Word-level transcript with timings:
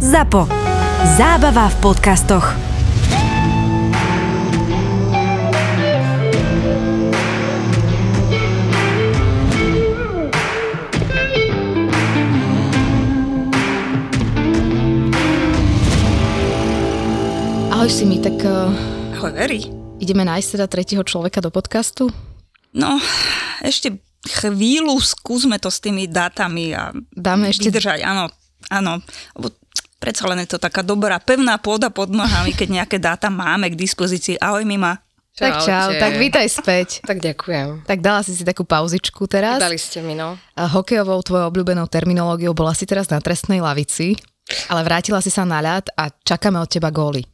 ZAPO. 0.00 0.46
Zábava 1.16 1.68
v 1.68 1.76
podcastoch. 1.80 2.46
Ahoj 17.70 17.90
si 17.90 18.04
mi, 18.06 18.22
tak 18.22 18.38
uh, 18.40 18.70
Ahoj, 19.18 19.32
Veri. 19.34 19.66
ideme 19.98 20.22
nájsť 20.24 20.48
teda 20.56 20.66
tretieho 20.66 21.02
človeka 21.02 21.42
do 21.42 21.50
podcastu. 21.50 22.08
No, 22.72 22.96
ešte 23.60 23.98
chvíľu 24.24 24.96
skúsme 24.98 25.58
to 25.58 25.68
s 25.68 25.78
tými 25.78 26.06
dátami 26.06 26.72
a 26.72 26.94
Dáme 27.10 27.50
ešte- 27.50 27.68
vydržať, 27.68 28.00
áno, 28.02 28.30
áno. 28.70 29.02
Lebo 29.36 29.52
predsa 30.04 30.28
len 30.28 30.44
je 30.44 30.52
to 30.52 30.60
taká 30.60 30.84
dobrá, 30.84 31.16
pevná 31.16 31.56
pôda 31.56 31.88
pod 31.88 32.12
nohami, 32.12 32.52
keď 32.52 32.68
nejaké 32.84 33.00
dáta 33.00 33.32
máme 33.32 33.72
k 33.72 33.80
dispozícii. 33.80 34.36
Ahoj, 34.36 34.68
Mima. 34.68 35.00
Tak 35.34 35.64
čau, 35.64 35.90
Čaute. 35.90 35.98
tak 35.98 36.12
vítaj 36.20 36.46
späť. 36.46 36.88
Tak 37.10 37.24
ďakujem. 37.24 37.88
Tak 37.88 37.98
dala 38.04 38.20
si 38.20 38.36
si 38.36 38.44
takú 38.44 38.68
pauzičku 38.68 39.24
teraz. 39.26 39.58
Dali 39.58 39.80
ste 39.80 40.04
mi, 40.04 40.12
no. 40.12 40.36
A 40.54 40.62
Hokejovou 40.68 41.24
tvojou 41.24 41.48
obľúbenou 41.48 41.88
terminológiou 41.88 42.52
bola 42.52 42.76
si 42.76 42.84
teraz 42.84 43.08
na 43.08 43.18
trestnej 43.18 43.64
lavici, 43.64 44.14
ale 44.68 44.84
vrátila 44.84 45.24
si 45.24 45.32
sa 45.32 45.48
na 45.48 45.64
ľad 45.64 45.88
a 45.96 46.12
čakáme 46.12 46.60
od 46.60 46.68
teba 46.68 46.92
góly. 46.92 47.24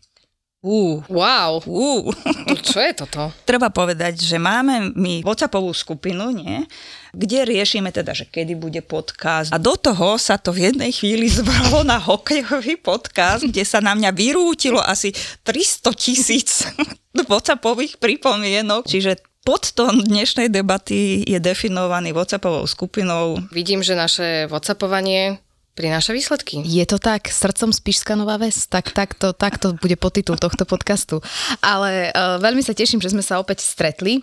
Ú, 0.60 1.00
Wow, 1.09 1.64
ú. 1.64 2.12
no 2.45 2.55
čo 2.69 2.84
je 2.84 2.92
toto? 2.92 3.32
Treba 3.48 3.73
povedať, 3.73 4.20
že 4.20 4.37
máme 4.37 4.92
my 4.92 5.24
WhatsAppovú 5.24 5.73
skupinu, 5.73 6.28
nie? 6.36 6.69
kde 7.16 7.48
riešime 7.48 7.88
teda, 7.88 8.12
že 8.12 8.28
kedy 8.28 8.60
bude 8.60 8.84
podcast. 8.84 9.50
A 9.50 9.59
do 9.59 9.73
toho 9.74 10.20
sa 10.20 10.36
to 10.36 10.52
v 10.52 10.69
jednej 10.69 10.92
chvíli 10.92 11.33
zvrhlo 11.41 11.80
na 11.80 11.96
hokejový 11.96 12.77
podcast, 12.77 13.48
kde 13.48 13.64
sa 13.64 13.80
na 13.80 13.96
mňa 13.96 14.12
vyrútilo 14.12 14.84
asi 14.84 15.16
300 15.48 15.96
tisíc 15.96 16.69
WhatsAppových 17.33 17.97
pripomienok. 17.97 18.84
Čiže 18.84 19.16
podtón 19.41 20.05
dnešnej 20.05 20.53
debaty 20.53 21.25
je 21.25 21.41
definovaný 21.41 22.12
WhatsAppovou 22.12 22.69
skupinou. 22.69 23.41
Vidím, 23.48 23.81
že 23.81 23.97
naše 23.97 24.44
whatsappovanie 24.53 25.41
prináša 25.81 26.12
výsledky. 26.12 26.61
Je 26.61 26.84
to 26.84 27.00
tak, 27.00 27.33
srdcom 27.33 27.73
Spišská 27.73 28.12
nová 28.12 28.36
ves? 28.36 28.69
Tak, 28.69 28.92
takto, 28.92 29.33
takto 29.33 29.73
bude 29.81 29.97
podtitul 29.97 30.37
tohto 30.37 30.69
podcastu. 30.69 31.25
Ale 31.64 32.12
uh, 32.12 32.37
veľmi 32.37 32.61
sa 32.61 32.77
teším, 32.77 33.00
že 33.00 33.17
sme 33.17 33.25
sa 33.25 33.41
opäť 33.41 33.64
stretli. 33.64 34.20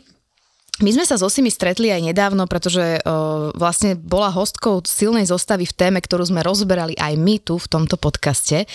My 0.77 0.93
sme 0.93 1.09
sa 1.09 1.17
s 1.17 1.25
Osimi 1.25 1.49
stretli 1.49 1.89
aj 1.89 2.13
nedávno, 2.13 2.45
pretože 2.45 3.01
uh, 3.01 3.49
vlastne 3.57 3.97
bola 3.97 4.29
hostkou 4.29 4.85
silnej 4.85 5.25
zostavy 5.25 5.65
v 5.65 5.73
téme, 5.73 5.97
ktorú 5.97 6.29
sme 6.29 6.45
rozberali 6.45 6.93
aj 6.93 7.17
my 7.17 7.41
tu 7.41 7.57
v 7.57 7.65
tomto 7.65 7.97
podcaste. 7.97 8.69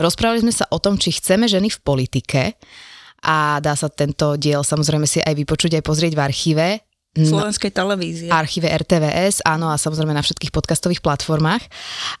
Rozprávali 0.00 0.40
sme 0.40 0.54
sa 0.56 0.64
o 0.72 0.80
tom, 0.80 0.96
či 0.96 1.12
chceme 1.12 1.44
ženy 1.44 1.68
v 1.68 1.82
politike 1.84 2.56
a 3.22 3.60
dá 3.60 3.76
sa 3.76 3.92
tento 3.92 4.40
diel 4.40 4.64
samozrejme 4.64 5.04
si 5.04 5.20
aj 5.20 5.36
vypočuť, 5.36 5.78
aj 5.78 5.84
pozrieť 5.84 6.12
v 6.16 6.24
archíve. 6.24 6.66
Slovenskej 7.12 7.76
televízie. 7.76 8.32
archíve 8.32 8.72
RTVS, 8.72 9.44
áno, 9.44 9.68
a 9.68 9.76
samozrejme 9.76 10.16
na 10.16 10.24
všetkých 10.24 10.48
podcastových 10.48 11.04
platformách. 11.04 11.60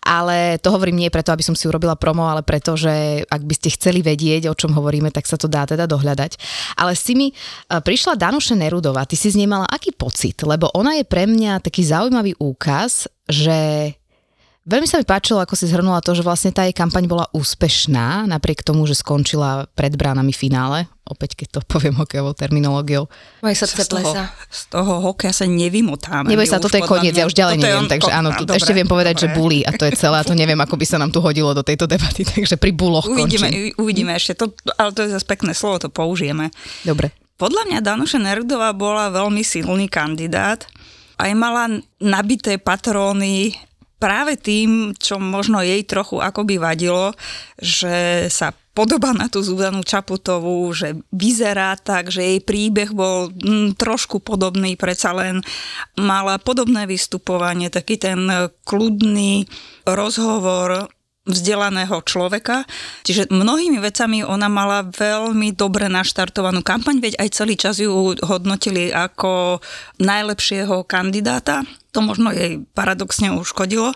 Ale 0.04 0.60
to 0.60 0.68
hovorím 0.68 1.00
nie 1.00 1.08
preto, 1.08 1.32
aby 1.32 1.40
som 1.40 1.56
si 1.56 1.64
urobila 1.64 1.96
promo, 1.96 2.28
ale 2.28 2.44
preto, 2.44 2.76
že 2.76 3.24
ak 3.24 3.40
by 3.40 3.54
ste 3.56 3.72
chceli 3.72 4.04
vedieť, 4.04 4.52
o 4.52 4.58
čom 4.58 4.76
hovoríme, 4.76 5.08
tak 5.08 5.24
sa 5.24 5.40
to 5.40 5.48
dá 5.48 5.64
teda 5.64 5.88
dohľadať. 5.88 6.36
Ale 6.76 6.92
si 6.92 7.16
mi 7.16 7.32
e, 7.32 7.34
prišla 7.72 8.20
Danuše 8.20 8.52
Nerudová, 8.52 9.08
ty 9.08 9.16
si 9.16 9.32
z 9.32 9.40
nej 9.40 9.48
mala 9.48 9.64
aký 9.64 9.96
pocit? 9.96 10.36
Lebo 10.44 10.68
ona 10.76 11.00
je 11.00 11.08
pre 11.08 11.24
mňa 11.24 11.64
taký 11.64 11.88
zaujímavý 11.88 12.36
úkaz, 12.36 13.08
že 13.24 13.96
Veľmi 14.62 14.86
sa 14.86 14.94
mi 14.94 15.02
páčilo, 15.02 15.42
ako 15.42 15.58
si 15.58 15.66
zhrnula 15.66 15.98
to, 15.98 16.14
že 16.14 16.22
vlastne 16.22 16.54
tá 16.54 16.62
jej 16.62 16.70
kampaň 16.70 17.04
bola 17.04 17.26
úspešná, 17.30 18.30
napriek 18.30 18.62
tomu, 18.62 18.86
že 18.86 18.94
skončila 18.94 19.66
pred 19.68 19.90
bránami 19.92 20.30
finále. 20.30 20.86
Opäť, 21.02 21.34
keď 21.34 21.48
to 21.50 21.60
poviem 21.72 21.98
hokejovou 21.98 22.30
terminológiou. 22.30 23.10
Moje 23.42 23.58
z 23.58 23.66
srdce 23.66 23.90
toho, 23.90 24.06
plesa. 24.06 24.30
z 24.46 24.62
toho 24.70 24.92
hokeja 25.02 25.34
sa 25.34 25.46
nevymotáme. 25.46 26.30
Neboj 26.30 26.46
sa, 26.46 26.62
toto 26.62 26.78
je 26.78 26.86
koniec, 26.86 27.10
mňa- 27.10 27.20
ja 27.20 27.26
už 27.26 27.34
ďalej 27.34 27.56
neviem, 27.58 27.74
on- 27.76 27.90
takže 27.90 28.06
to- 28.06 28.14
áno, 28.14 28.28
tu, 28.32 28.42
dobre, 28.44 28.58
ešte 28.62 28.72
viem 28.72 28.86
povedať, 28.86 29.14
že 29.16 29.26
dobre. 29.26 29.36
bully 29.36 29.60
a 29.62 29.70
to 29.72 29.82
je 29.82 29.92
celé 29.98 30.16
a 30.16 30.22
to 30.22 30.32
neviem, 30.32 30.56
ako 30.56 30.78
by 30.78 30.86
sa 30.86 30.96
nám 30.96 31.10
tu 31.10 31.18
hodilo 31.18 31.50
do 31.52 31.66
tejto 31.66 31.90
debaty, 31.90 32.22
takže 32.30 32.54
pri 32.54 32.70
buloch 32.70 33.10
Uvidíme, 33.10 33.50
končím. 33.50 33.74
uvidíme 33.76 34.12
ešte, 34.14 34.38
to, 34.38 34.46
ale 34.78 34.94
to 34.94 35.02
je 35.02 35.10
zase 35.10 35.26
pekné 35.26 35.52
slovo, 35.52 35.82
to 35.82 35.90
použijeme. 35.90 36.54
Dobre. 36.82 37.10
Podľa 37.34 37.66
mňa 37.66 37.78
Danuša 37.82 38.22
Nerudová 38.22 38.70
bola 38.70 39.10
veľmi 39.10 39.42
silný 39.42 39.90
kandidát. 39.90 40.62
Aj 41.18 41.34
mala 41.34 41.66
nabité 41.98 42.54
patróny 42.56 43.58
práve 44.02 44.34
tým, 44.34 44.98
čo 44.98 45.22
možno 45.22 45.62
jej 45.62 45.86
trochu 45.86 46.18
akoby 46.18 46.58
vadilo, 46.58 47.14
že 47.62 48.26
sa 48.26 48.50
podobá 48.74 49.14
na 49.14 49.30
tú 49.30 49.38
Zuzanu 49.44 49.86
Čaputovú, 49.86 50.74
že 50.74 50.98
vyzerá 51.14 51.78
tak, 51.78 52.10
že 52.10 52.24
jej 52.24 52.40
príbeh 52.42 52.90
bol 52.90 53.30
mm, 53.30 53.78
trošku 53.78 54.18
podobný, 54.18 54.74
predsa 54.74 55.14
len 55.14 55.38
mala 55.94 56.42
podobné 56.42 56.90
vystupovanie, 56.90 57.70
taký 57.70 58.00
ten 58.00 58.26
e, 58.26 58.50
kľudný 58.66 59.46
rozhovor 59.86 60.90
vzdelaného 61.22 62.02
človeka. 62.02 62.66
Čiže 63.06 63.30
mnohými 63.30 63.78
vecami 63.78 64.26
ona 64.26 64.50
mala 64.50 64.82
veľmi 64.82 65.54
dobre 65.54 65.86
naštartovanú 65.86 66.66
kampaň, 66.66 66.98
veď 66.98 67.14
aj 67.22 67.28
celý 67.30 67.54
čas 67.54 67.78
ju 67.78 68.18
hodnotili 68.26 68.90
ako 68.90 69.62
najlepšieho 70.02 70.82
kandidáta. 70.82 71.62
To 71.94 72.02
možno 72.02 72.34
jej 72.34 72.64
paradoxne 72.74 73.30
uškodilo. 73.36 73.94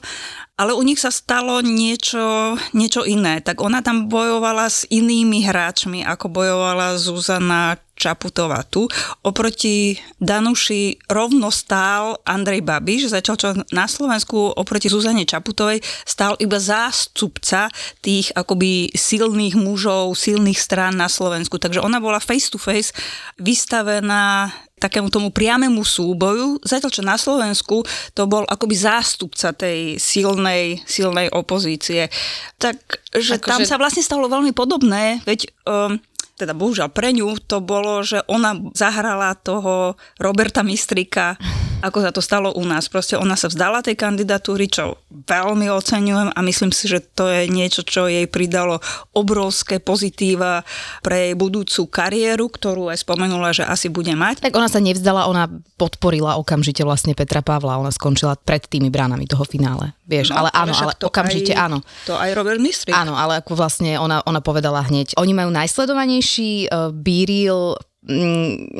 Ale 0.57 0.73
u 0.73 0.81
nich 0.81 0.97
sa 0.97 1.13
stalo 1.13 1.61
niečo, 1.61 2.57
niečo 2.73 3.05
iné. 3.05 3.45
Tak 3.45 3.61
ona 3.61 3.85
tam 3.85 4.09
bojovala 4.09 4.73
s 4.73 4.89
inými 4.89 5.45
hráčmi, 5.45 6.01
ako 6.01 6.33
bojovala 6.33 6.97
Zuzana 6.97 7.77
Čaputová 7.93 8.65
tu. 8.65 8.89
Oproti 9.21 10.01
Danuši 10.17 10.97
rovno 11.13 11.53
stál 11.53 12.21
Andrej 12.25 12.65
Babiš, 12.65 13.13
začal 13.13 13.37
čo 13.37 13.49
na 13.69 13.85
Slovensku 13.85 14.37
oproti 14.57 14.89
Zuzane 14.89 15.29
Čaputovej 15.29 15.85
stál 16.09 16.41
iba 16.41 16.57
zástupca 16.57 17.69
tých 18.01 18.33
akoby 18.33 18.97
silných 18.97 19.61
mužov, 19.61 20.17
silných 20.17 20.57
strán 20.57 20.97
na 20.97 21.13
Slovensku. 21.13 21.61
Takže 21.61 21.85
ona 21.85 22.01
bola 22.01 22.17
face 22.17 22.49
to 22.49 22.57
face 22.57 22.97
vystavená 23.41 24.53
takému 24.77 25.09
tomu 25.09 25.33
priamému 25.33 25.81
súboju, 25.81 26.61
zatiaľ 26.61 26.93
čo 26.93 27.01
na 27.01 27.17
Slovensku 27.17 27.81
to 28.13 28.29
bol 28.29 28.45
akoby 28.45 28.77
zástupca 28.77 29.57
tej 29.57 29.97
silnej, 29.97 30.85
silnej 30.85 31.33
opozície. 31.33 32.13
Takže 32.61 33.41
Akože- 33.41 33.49
tam 33.57 33.65
sa 33.65 33.81
vlastne 33.81 34.05
stalo 34.05 34.29
veľmi 34.29 34.53
podobné, 34.53 35.25
veď 35.25 35.49
um, 35.65 35.97
teda 36.37 36.53
bohužiaľ 36.53 36.93
pre 36.93 37.17
ňu 37.17 37.41
to 37.49 37.65
bolo, 37.65 38.05
že 38.05 38.21
ona 38.29 38.53
zahrala 38.77 39.33
toho 39.41 39.97
Roberta 40.21 40.61
Mistrika, 40.61 41.41
ako 41.83 41.99
sa 42.01 42.15
to 42.15 42.23
stalo 42.23 42.55
u 42.55 42.63
nás. 42.63 42.87
Proste 42.87 43.19
ona 43.19 43.35
sa 43.35 43.51
vzdala 43.51 43.83
tej 43.83 43.99
kandidatúry, 43.99 44.71
čo 44.71 45.03
veľmi 45.11 45.67
oceňujem 45.69 46.33
a 46.33 46.41
myslím 46.47 46.71
si, 46.71 46.87
že 46.87 47.03
to 47.03 47.27
je 47.27 47.51
niečo, 47.51 47.83
čo 47.83 48.07
jej 48.07 48.31
pridalo 48.31 48.79
obrovské 49.13 49.83
pozitíva 49.83 50.63
pre 51.03 51.31
jej 51.31 51.35
budúcu 51.35 51.91
kariéru, 51.91 52.47
ktorú 52.47 52.95
aj 52.95 53.03
spomenula, 53.03 53.51
že 53.51 53.67
asi 53.67 53.91
bude 53.91 54.15
mať. 54.15 54.47
Tak 54.47 54.55
ona 54.55 54.71
sa 54.71 54.79
nevzdala, 54.79 55.27
ona 55.27 55.51
podporila 55.75 56.39
okamžite 56.39 56.87
vlastne 56.87 57.13
Petra 57.19 57.43
Pavla, 57.43 57.81
ona 57.83 57.91
skončila 57.91 58.39
pred 58.39 58.63
tými 58.65 58.89
bránami 58.89 59.27
toho 59.27 59.43
finále. 59.43 59.97
Vieš, 60.07 60.31
ale 60.31 60.55
áno, 60.55 60.77
No, 60.77 60.93
ale 60.93 60.93
to 60.99 61.09
okamžite 61.09 61.53
aj, 61.57 61.61
áno. 61.67 61.79
To 62.07 62.15
aj 62.21 62.31
Robert 62.37 62.61
Mistrik. 62.61 62.93
Áno, 62.93 63.17
ale 63.17 63.41
ako 63.41 63.57
vlastne 63.57 63.97
ona, 63.97 64.21
ona 64.29 64.45
povedala 64.45 64.85
hneď, 64.85 65.17
oni 65.17 65.33
majú 65.33 65.51
najsledovanejší 65.51 66.69
uh, 66.69 66.93
bíril 66.93 67.75
mm, 67.75 67.96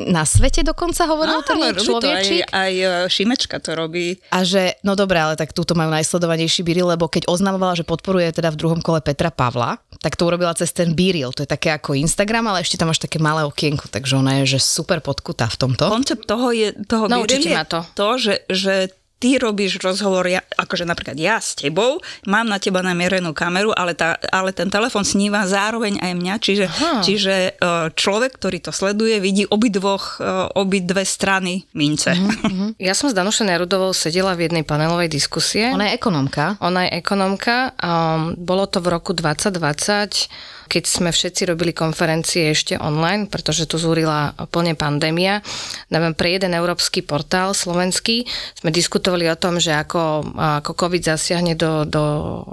na 0.07 0.23
svete 0.23 0.63
dokonca 0.63 1.03
hovoril 1.03 1.43
ten 1.43 1.59
Áno, 1.59 1.67
jej 1.67 1.73
robí 1.75 1.93
to 1.99 2.07
aj, 2.07 2.27
aj 2.47 2.73
e, 2.79 2.87
Šimečka 3.11 3.59
to 3.59 3.75
robí. 3.75 4.15
A 4.31 4.47
že, 4.47 4.79
no 4.87 4.95
dobré, 4.95 5.19
ale 5.19 5.35
tak 5.35 5.51
túto 5.51 5.75
majú 5.75 5.91
najsledovanejší 5.91 6.63
Biril, 6.63 6.87
lebo 6.87 7.11
keď 7.11 7.27
oznamovala, 7.27 7.75
že 7.75 7.83
podporuje 7.83 8.31
teda 8.31 8.55
v 8.55 8.59
druhom 8.59 8.79
kole 8.79 9.03
Petra 9.03 9.27
Pavla, 9.27 9.83
tak 9.99 10.15
to 10.15 10.23
urobila 10.23 10.55
cez 10.55 10.71
ten 10.71 10.95
Biril. 10.95 11.35
To 11.35 11.43
je 11.43 11.49
také 11.49 11.75
ako 11.75 11.99
Instagram, 11.99 12.47
ale 12.47 12.63
ešte 12.63 12.79
tam 12.79 12.87
máš 12.87 13.03
také 13.03 13.19
malé 13.19 13.43
okienko, 13.43 13.91
takže 13.91 14.15
ona 14.15 14.39
je 14.43 14.55
že 14.55 14.59
super 14.63 15.03
podkutá 15.03 15.51
v 15.51 15.59
tomto. 15.59 15.91
Koncept 15.91 16.23
toho 16.23 16.55
je, 16.55 16.71
toho 16.87 17.11
Naučite 17.11 17.51
Biril 17.51 17.59
je 17.59 17.67
to. 17.67 17.79
to, 17.99 18.07
že, 18.15 18.35
že 18.47 18.73
ty 19.17 19.41
robíš 19.41 19.81
rozhovor, 19.81 20.29
ja, 20.29 20.41
akože 20.57 20.85
napríklad 20.85 21.17
ja 21.17 21.41
s 21.41 21.57
tebou, 21.57 21.97
mám 22.29 22.45
na 22.45 22.61
teba 22.61 22.85
namierenú 22.85 23.33
kameru, 23.33 23.73
ale, 23.73 23.97
tá, 23.97 24.17
ale 24.29 24.53
ten 24.53 24.69
telefon 24.69 25.01
sníva 25.01 25.45
zároveň 25.49 25.97
aj 25.97 26.11
mňa, 26.13 26.35
čiže, 26.37 26.65
čiže 27.01 27.33
e, 27.33 27.51
človek, 27.97 28.37
ktorý 28.37 28.57
to 28.61 28.69
sleduje, 28.69 29.17
vidí 29.17 29.49
obidvoch, 29.49 30.21
e, 30.21 30.53
obidve 30.53 31.01
strany 31.03 31.65
mince. 31.73 32.13
Mm-hmm. 32.13 32.69
Ja 32.87 32.93
som 32.93 33.09
s 33.09 33.17
Danušou 33.17 33.43
Nerudovou 33.43 33.91
sedela 33.91 34.37
v 34.37 34.47
jednej 34.47 34.63
panelovej 34.63 35.09
diskusie. 35.09 35.73
Ona 35.73 35.91
je 35.91 35.97
ekonomka. 35.97 36.55
Ona 36.61 36.87
je 36.87 37.01
ekonomka. 37.01 37.73
Um, 37.81 38.37
bolo 38.37 38.69
to 38.69 38.79
v 38.79 38.93
roku 38.93 39.11
2020, 39.17 40.29
keď 40.67 40.83
sme 40.85 41.09
všetci 41.15 41.47
robili 41.47 41.71
konferencie 41.71 42.51
ešte 42.51 42.75
online, 42.75 43.31
pretože 43.31 43.65
tu 43.65 43.79
zúrila 43.79 44.35
plne 44.51 44.75
pandémia. 44.75 45.39
Neviem, 45.87 46.13
pre 46.13 46.35
jeden 46.35 46.51
európsky 46.51 46.99
portál 47.01 47.55
slovenský 47.55 48.27
sme 48.59 48.69
diskutovali 48.69 49.31
o 49.31 49.39
tom, 49.39 49.57
že 49.57 49.71
ako, 49.71 50.35
ako 50.35 50.71
COVID 50.75 51.03
zasiahne 51.07 51.55
do, 51.55 51.87
do, 51.87 52.05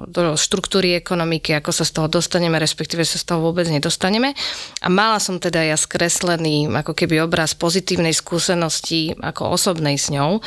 do 0.07 0.39
štruktúry 0.39 0.95
ekonomiky, 0.95 1.59
ako 1.59 1.75
sa 1.75 1.83
z 1.83 1.93
toho 1.99 2.07
dostaneme, 2.07 2.57
respektíve 2.63 3.03
sa 3.03 3.19
z 3.19 3.27
toho 3.27 3.43
vôbec 3.43 3.67
nedostaneme. 3.67 4.33
A 4.81 4.89
mala 4.89 5.19
som 5.19 5.43
teda 5.43 5.67
ja 5.67 5.75
skreslený 5.75 6.71
ako 6.71 6.95
keby 6.95 7.27
obraz 7.27 7.53
pozitívnej 7.59 8.15
skúsenosti 8.15 9.19
ako 9.19 9.59
osobnej 9.59 9.99
s 9.99 10.15
ňou. 10.15 10.39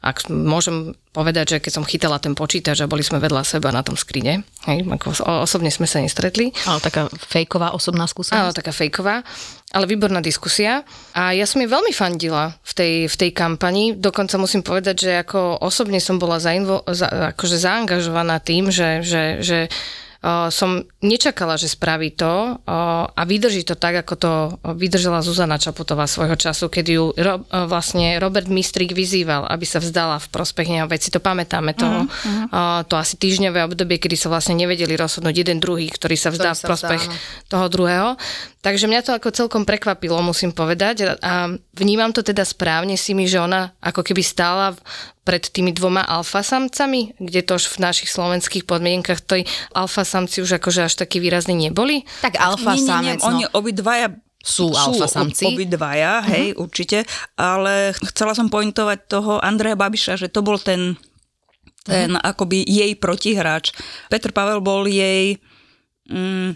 Ak 0.00 0.30
môžem 0.30 0.94
povedať, 1.16 1.56
že 1.56 1.62
keď 1.64 1.72
som 1.72 1.88
chytala 1.88 2.20
ten 2.20 2.36
počítač 2.36 2.84
a 2.84 2.90
boli 2.90 3.00
sme 3.00 3.16
vedľa 3.16 3.40
seba 3.48 3.72
na 3.72 3.80
tom 3.80 3.96
skrine, 3.96 4.44
hej, 4.68 4.84
ako 4.84 5.16
osobne 5.40 5.72
sme 5.72 5.88
sa 5.88 6.04
nestretli. 6.04 6.52
Ale 6.68 6.84
taká 6.84 7.08
fejková 7.08 7.72
osobná 7.72 8.04
skúsenosť? 8.04 8.36
Áno, 8.36 8.52
taká 8.52 8.76
fejková, 8.76 9.24
ale 9.72 9.88
výborná 9.88 10.20
diskusia. 10.20 10.84
A 11.16 11.32
ja 11.32 11.48
som 11.48 11.64
jej 11.64 11.70
veľmi 11.72 11.96
fandila 11.96 12.52
v 12.60 12.72
tej, 12.76 12.94
v 13.08 13.16
tej 13.16 13.30
kampani. 13.32 13.96
Dokonca 13.96 14.36
musím 14.36 14.60
povedať, 14.60 15.08
že 15.08 15.12
ako 15.24 15.64
osobne 15.64 15.96
som 16.04 16.20
bola 16.20 16.36
zainvo, 16.36 16.84
za, 16.92 17.32
akože 17.32 17.56
zaangažovaná 17.56 18.36
tým, 18.44 18.68
že, 18.68 19.00
že, 19.00 19.40
že 19.40 19.58
som 20.50 20.82
nečakala, 21.06 21.54
že 21.54 21.70
spraví 21.70 22.18
to 22.18 22.58
a 22.66 23.22
vydrží 23.22 23.62
to 23.62 23.78
tak, 23.78 24.02
ako 24.02 24.14
to 24.18 24.32
vydržala 24.74 25.22
Zuzana 25.22 25.54
Čaputová 25.54 26.10
svojho 26.10 26.34
času, 26.34 26.66
keď 26.66 26.86
ju 26.90 27.04
ro, 27.14 27.46
vlastne 27.70 28.18
Robert 28.18 28.50
Mistrik 28.50 28.90
vyzýval, 28.90 29.46
aby 29.46 29.62
sa 29.62 29.78
vzdala 29.78 30.18
v 30.18 30.26
prospech 30.34 30.66
neho 30.66 30.90
veci. 30.90 31.14
To 31.14 31.22
pamätáme, 31.22 31.78
to, 31.78 31.86
uh-huh. 31.86 32.82
to 32.90 32.98
asi 32.98 33.14
týždňové 33.14 33.70
obdobie, 33.70 34.02
kedy 34.02 34.18
sa 34.18 34.26
vlastne 34.26 34.58
nevedeli 34.58 34.98
rozhodnúť 34.98 35.46
jeden 35.46 35.62
druhý, 35.62 35.86
ktorý 35.86 36.18
sa 36.18 36.34
vzdá 36.34 36.52
ktorý 36.52 36.58
v 36.58 36.66
prospech 36.74 37.02
vzdá, 37.06 37.46
toho 37.46 37.66
druhého. 37.70 38.08
Takže 38.66 38.90
mňa 38.90 39.06
to 39.06 39.14
ako 39.14 39.30
celkom 39.30 39.62
prekvapilo, 39.62 40.18
musím 40.26 40.50
povedať. 40.50 41.22
A 41.22 41.54
vnímam 41.78 42.10
to 42.10 42.26
teda 42.26 42.42
správne 42.42 42.98
si 42.98 43.14
mi, 43.14 43.30
že 43.30 43.38
ona 43.38 43.70
ako 43.78 44.02
keby 44.02 44.26
stála 44.26 44.74
pred 45.26 45.42
tými 45.42 45.74
dvoma 45.74 46.06
alfasamcami, 46.06 47.18
kde 47.18 47.42
to 47.42 47.58
už 47.58 47.74
v 47.74 47.82
našich 47.82 48.06
slovenských 48.14 48.62
podmienkach 48.62 49.18
tej 49.26 49.42
alfasamci 49.74 50.46
už 50.46 50.62
akože 50.62 50.86
až 50.86 50.94
takí 50.94 51.18
výrazní 51.18 51.58
neboli? 51.58 52.06
Tak 52.22 52.38
alfasamec, 52.38 53.18
no. 53.26 53.34
Oni 53.34 53.44
obidvaja 53.50 54.14
sú, 54.38 54.70
sú 54.70 54.94
alfasamci. 54.94 55.50
Obidvaja, 55.50 56.22
uh-huh. 56.22 56.30
hej, 56.30 56.46
určite, 56.54 57.02
ale 57.34 57.90
chcela 58.14 58.38
som 58.38 58.46
pointovať 58.46 59.10
toho 59.10 59.42
Andreja 59.42 59.74
Babiša, 59.74 60.14
že 60.14 60.30
to 60.30 60.46
bol 60.46 60.62
ten, 60.62 60.94
ten 61.82 62.14
uh-huh. 62.14 62.30
akoby 62.30 62.62
jej 62.62 62.94
protihráč. 62.94 63.74
Petr 64.06 64.30
Pavel 64.30 64.62
bol 64.62 64.86
jej... 64.86 65.42
Mm, 66.06 66.54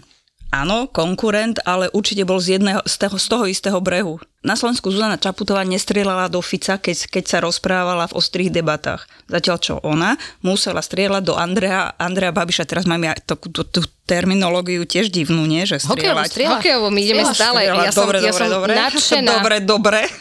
áno, 0.51 0.91
konkurent, 0.91 1.57
ale 1.63 1.87
určite 1.95 2.27
bol 2.27 2.37
z, 2.37 2.59
jedného, 2.59 2.83
z, 2.83 2.95
toho, 2.99 3.15
z 3.17 3.27
toho 3.31 3.43
istého 3.47 3.79
brehu. 3.79 4.19
Na 4.43 4.59
Slovensku 4.59 4.91
Zuzana 4.91 5.21
Čaputová 5.21 5.63
nestrieľala 5.63 6.27
do 6.27 6.43
Fica, 6.43 6.75
keď, 6.75 7.07
keď 7.07 7.23
sa 7.25 7.37
rozprávala 7.39 8.11
v 8.11 8.17
ostrých 8.19 8.51
debatách. 8.51 9.07
Zatiaľ 9.31 9.57
čo 9.61 9.73
ona 9.81 10.19
musela 10.43 10.83
strieľať 10.83 11.23
do 11.23 11.37
Andrea, 11.39 11.95
Andrea 11.95 12.35
Babiša. 12.35 12.67
Teraz 12.67 12.83
mám 12.83 12.99
ja 13.05 13.15
tú, 13.15 13.37
tú, 13.37 13.63
tú 13.63 13.81
terminológiu 14.03 14.83
tiež 14.83 15.07
divnú, 15.13 15.47
nie? 15.47 15.63
Že 15.63 15.87
strieľať. 15.87 16.29
Hokejovo, 16.59 16.89
my 16.91 16.99
ideme 16.99 17.23
strieľať, 17.23 17.37
stále. 17.37 17.59
Strieľať. 17.63 17.85
Ja 17.85 17.91
som, 17.93 18.01
dobre, 18.03 18.17
ja 18.17 18.23
dobre, 18.33 18.41
som 18.41 18.49
dobre. 18.51 18.71
nadšená. 18.75 19.31
Dobre, 19.41 19.55
dobre. 19.63 20.01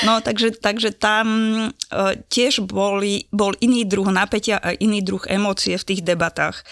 No, 0.00 0.24
takže, 0.24 0.56
takže 0.56 0.96
tam 0.96 1.28
uh, 1.68 2.16
tiež 2.32 2.64
boli, 2.64 3.28
bol 3.28 3.52
iný 3.60 3.84
druh 3.84 4.08
napätia 4.08 4.56
a 4.56 4.72
iný 4.72 5.04
druh 5.04 5.20
emócie 5.28 5.76
v 5.76 5.84
tých 5.84 6.00
debatách 6.00 6.64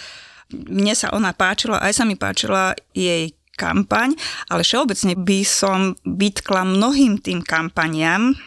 mne 0.52 0.94
sa 0.96 1.12
ona 1.12 1.36
páčila, 1.36 1.80
aj 1.82 1.92
sa 1.92 2.04
mi 2.08 2.16
páčila 2.16 2.72
jej 2.96 3.36
kampaň, 3.58 4.14
ale 4.46 4.62
všeobecne 4.62 5.18
by 5.18 5.40
som 5.42 5.98
vytkla 6.06 6.62
mnohým 6.62 7.18
tým 7.18 7.42
kampaniam, 7.42 8.38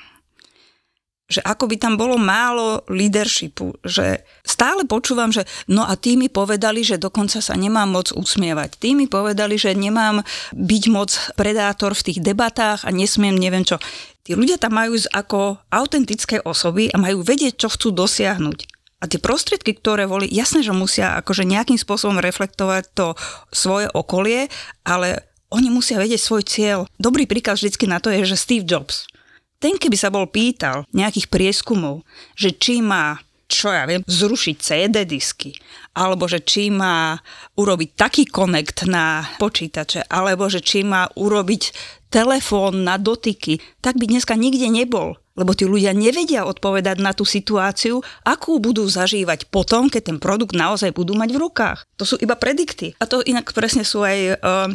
že 1.32 1.40
ako 1.48 1.72
by 1.72 1.76
tam 1.80 1.96
bolo 1.96 2.20
málo 2.20 2.84
leadershipu, 2.92 3.80
že 3.88 4.28
stále 4.44 4.84
počúvam, 4.84 5.32
že 5.32 5.48
no 5.72 5.88
a 5.88 5.96
tí 5.96 6.20
mi 6.20 6.28
povedali, 6.28 6.84
že 6.84 7.00
dokonca 7.00 7.40
sa 7.40 7.56
nemám 7.56 7.88
moc 7.88 8.12
usmievať. 8.12 8.76
Tí 8.76 8.92
mi 8.92 9.08
povedali, 9.08 9.56
že 9.56 9.72
nemám 9.72 10.28
byť 10.52 10.84
moc 10.92 11.16
predátor 11.40 11.96
v 11.96 12.12
tých 12.12 12.20
debatách 12.20 12.84
a 12.84 12.92
nesmiem 12.92 13.40
neviem 13.40 13.64
čo. 13.64 13.80
Tí 14.28 14.36
ľudia 14.36 14.60
tam 14.60 14.76
majú 14.76 15.00
ako 15.16 15.64
autentické 15.72 16.44
osoby 16.44 16.92
a 16.92 17.00
majú 17.00 17.24
vedieť, 17.24 17.64
čo 17.64 17.72
chcú 17.72 17.96
dosiahnuť. 17.96 18.81
A 19.02 19.10
tie 19.10 19.18
prostriedky, 19.18 19.74
ktoré 19.74 20.06
boli, 20.06 20.30
jasné, 20.30 20.62
že 20.62 20.78
musia 20.78 21.18
akože 21.18 21.42
nejakým 21.42 21.82
spôsobom 21.82 22.22
reflektovať 22.22 22.94
to 22.94 23.08
svoje 23.50 23.90
okolie, 23.98 24.46
ale 24.86 25.26
oni 25.50 25.74
musia 25.74 25.98
vedieť 25.98 26.22
svoj 26.22 26.46
cieľ. 26.46 26.80
Dobrý 27.02 27.26
príklad 27.26 27.58
vždycky 27.58 27.90
na 27.90 27.98
to 27.98 28.14
je, 28.14 28.24
že 28.24 28.38
Steve 28.38 28.64
Jobs. 28.70 29.10
Ten 29.58 29.82
keby 29.82 29.98
sa 29.98 30.14
bol 30.14 30.30
pýtal 30.30 30.86
nejakých 30.94 31.34
prieskumov, 31.34 32.06
že 32.38 32.54
či 32.54 32.82
má 32.82 33.18
čo 33.52 33.68
ja 33.76 33.84
viem, 33.84 34.08
zrušiť 34.08 34.56
CD 34.56 35.04
disky, 35.04 35.52
alebo 35.92 36.32
že 36.32 36.40
či 36.40 36.72
má 36.72 37.20
urobiť 37.60 37.90
taký 38.00 38.24
konekt 38.32 38.88
na 38.88 39.28
počítače, 39.36 40.08
alebo 40.08 40.48
že 40.48 40.64
či 40.64 40.88
má 40.88 41.12
urobiť 41.20 41.76
telefón 42.08 42.88
na 42.88 42.96
dotyky, 42.96 43.60
tak 43.84 44.00
by 44.00 44.08
dneska 44.08 44.40
nikde 44.40 44.72
nebol 44.72 45.20
lebo 45.32 45.56
tí 45.56 45.64
ľudia 45.64 45.96
nevedia 45.96 46.44
odpovedať 46.44 47.00
na 47.00 47.16
tú 47.16 47.24
situáciu, 47.24 48.04
akú 48.28 48.60
budú 48.60 48.84
zažívať 48.84 49.48
potom, 49.48 49.88
keď 49.88 50.12
ten 50.12 50.18
produkt 50.20 50.52
naozaj 50.52 50.92
budú 50.92 51.16
mať 51.16 51.30
v 51.32 51.42
rukách. 51.42 51.80
To 51.96 52.04
sú 52.04 52.20
iba 52.20 52.36
predikty. 52.36 53.00
A 53.00 53.08
to 53.08 53.24
inak 53.24 53.48
presne 53.56 53.88
sú 53.88 54.04
aj 54.04 54.18
e, 54.20 54.34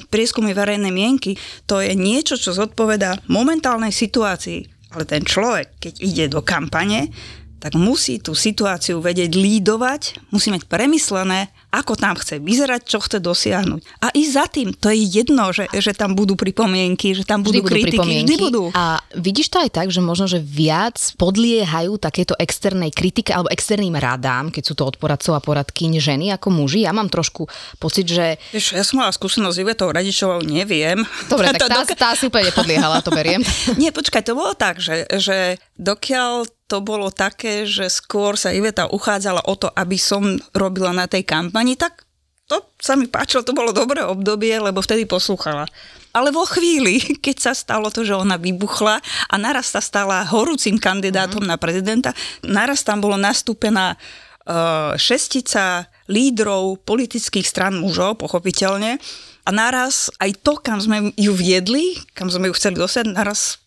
prieskumy 0.08 0.56
verejnej 0.56 0.92
mienky. 0.92 1.36
To 1.68 1.84
je 1.84 1.92
niečo, 1.92 2.40
čo 2.40 2.56
zodpoveda 2.56 3.28
momentálnej 3.28 3.92
situácii. 3.92 4.90
Ale 4.96 5.04
ten 5.04 5.26
človek, 5.28 5.76
keď 5.76 5.94
ide 6.00 6.24
do 6.32 6.40
kampane, 6.40 7.12
tak 7.56 7.72
musí 7.74 8.20
tú 8.20 8.36
situáciu 8.36 9.00
vedieť 9.00 9.32
lídovať, 9.32 10.20
musí 10.28 10.52
mať 10.52 10.68
premyslené, 10.68 11.48
ako 11.72 11.92
tam 11.98 12.16
chce 12.16 12.40
vyzerať, 12.40 12.88
čo 12.88 12.98
chce 13.04 13.20
dosiahnuť. 13.20 13.80
A 14.00 14.08
i 14.16 14.24
za 14.24 14.48
tým, 14.48 14.72
to 14.72 14.88
je 14.88 15.02
jedno, 15.20 15.52
že, 15.52 15.68
že 15.72 15.92
tam 15.92 16.16
budú 16.16 16.38
pripomienky, 16.38 17.12
že 17.12 17.28
tam 17.28 17.44
budú, 17.44 17.60
vždy 17.60 17.68
kritiky, 17.68 17.98
budú 18.00 18.24
vždy 18.24 18.36
budú. 18.38 18.64
A 18.72 19.02
vidíš 19.12 19.52
to 19.52 19.60
aj 19.60 19.70
tak, 19.72 19.88
že 19.92 20.00
možno, 20.00 20.24
že 20.24 20.40
viac 20.40 20.96
podliehajú 21.20 22.00
takéto 22.00 22.32
externej 22.40 22.92
kritike 22.92 23.32
alebo 23.32 23.52
externým 23.52 23.92
radám, 23.96 24.48
keď 24.48 24.62
sú 24.62 24.74
to 24.76 24.88
od 24.88 24.96
poradcov 24.96 25.36
a 25.36 25.44
poradkyň 25.44 25.92
ženy 26.00 26.26
ako 26.32 26.48
muži. 26.48 26.88
Ja 26.88 26.96
mám 26.96 27.12
trošku 27.12 27.48
pocit, 27.76 28.08
že... 28.08 28.40
Vieš, 28.56 28.76
ja 28.76 28.84
som 28.84 29.04
mala 29.04 29.12
skúsenosť 29.12 29.56
s 29.56 29.62
Ivetou 29.62 29.88
Radičovou, 29.92 30.40
neviem. 30.44 31.04
Dobre, 31.28 31.50
tak 31.56 31.68
tá, 31.68 31.82
tá 31.84 32.10
si 32.16 32.28
úplne 32.28 32.48
nepodliehala, 32.52 33.04
to 33.04 33.12
beriem. 33.12 33.44
Nie, 33.80 33.92
počkaj, 33.92 34.24
to 34.24 34.32
bolo 34.32 34.56
tak, 34.56 34.80
že, 34.80 35.04
že 35.20 35.60
dokiaľ 35.76 36.48
to 36.66 36.82
bolo 36.82 37.14
také, 37.14 37.62
že 37.64 37.86
skôr 37.86 38.34
sa 38.34 38.50
Iveta 38.50 38.90
uchádzala 38.90 39.46
o 39.46 39.54
to, 39.54 39.70
aby 39.70 39.94
som 39.96 40.34
robila 40.50 40.90
na 40.90 41.06
tej 41.06 41.22
kampani, 41.22 41.78
tak 41.78 42.06
to 42.46 42.62
sa 42.78 42.94
mi 42.94 43.10
páčilo, 43.10 43.42
to 43.42 43.54
bolo 43.54 43.74
dobré 43.74 44.06
obdobie, 44.06 44.54
lebo 44.62 44.78
vtedy 44.78 45.02
poslúchala. 45.02 45.66
Ale 46.14 46.30
vo 46.30 46.46
chvíli, 46.46 47.02
keď 47.24 47.36
sa 47.50 47.52
stalo 47.54 47.90
to, 47.90 48.06
že 48.06 48.14
ona 48.14 48.38
vybuchla 48.38 49.02
a 49.30 49.34
naraz 49.34 49.74
sa 49.74 49.82
stala 49.82 50.22
horúcim 50.26 50.78
kandidátom 50.78 51.42
mm. 51.42 51.50
na 51.50 51.56
prezidenta, 51.58 52.10
naraz 52.46 52.86
tam 52.86 53.02
bolo 53.02 53.18
nastúpená 53.18 53.98
uh, 53.98 54.94
šestica 54.94 55.90
lídrov 56.06 56.86
politických 56.86 57.46
stran 57.46 57.82
mužov, 57.82 58.22
pochopiteľne, 58.22 59.02
a 59.46 59.50
naraz 59.54 60.10
aj 60.18 60.42
to, 60.42 60.58
kam 60.58 60.82
sme 60.82 61.14
ju 61.14 61.30
viedli, 61.30 61.98
kam 62.18 62.26
sme 62.26 62.50
ju 62.50 62.54
chceli 62.58 62.78
dosiať, 62.78 63.10
naraz 63.10 63.62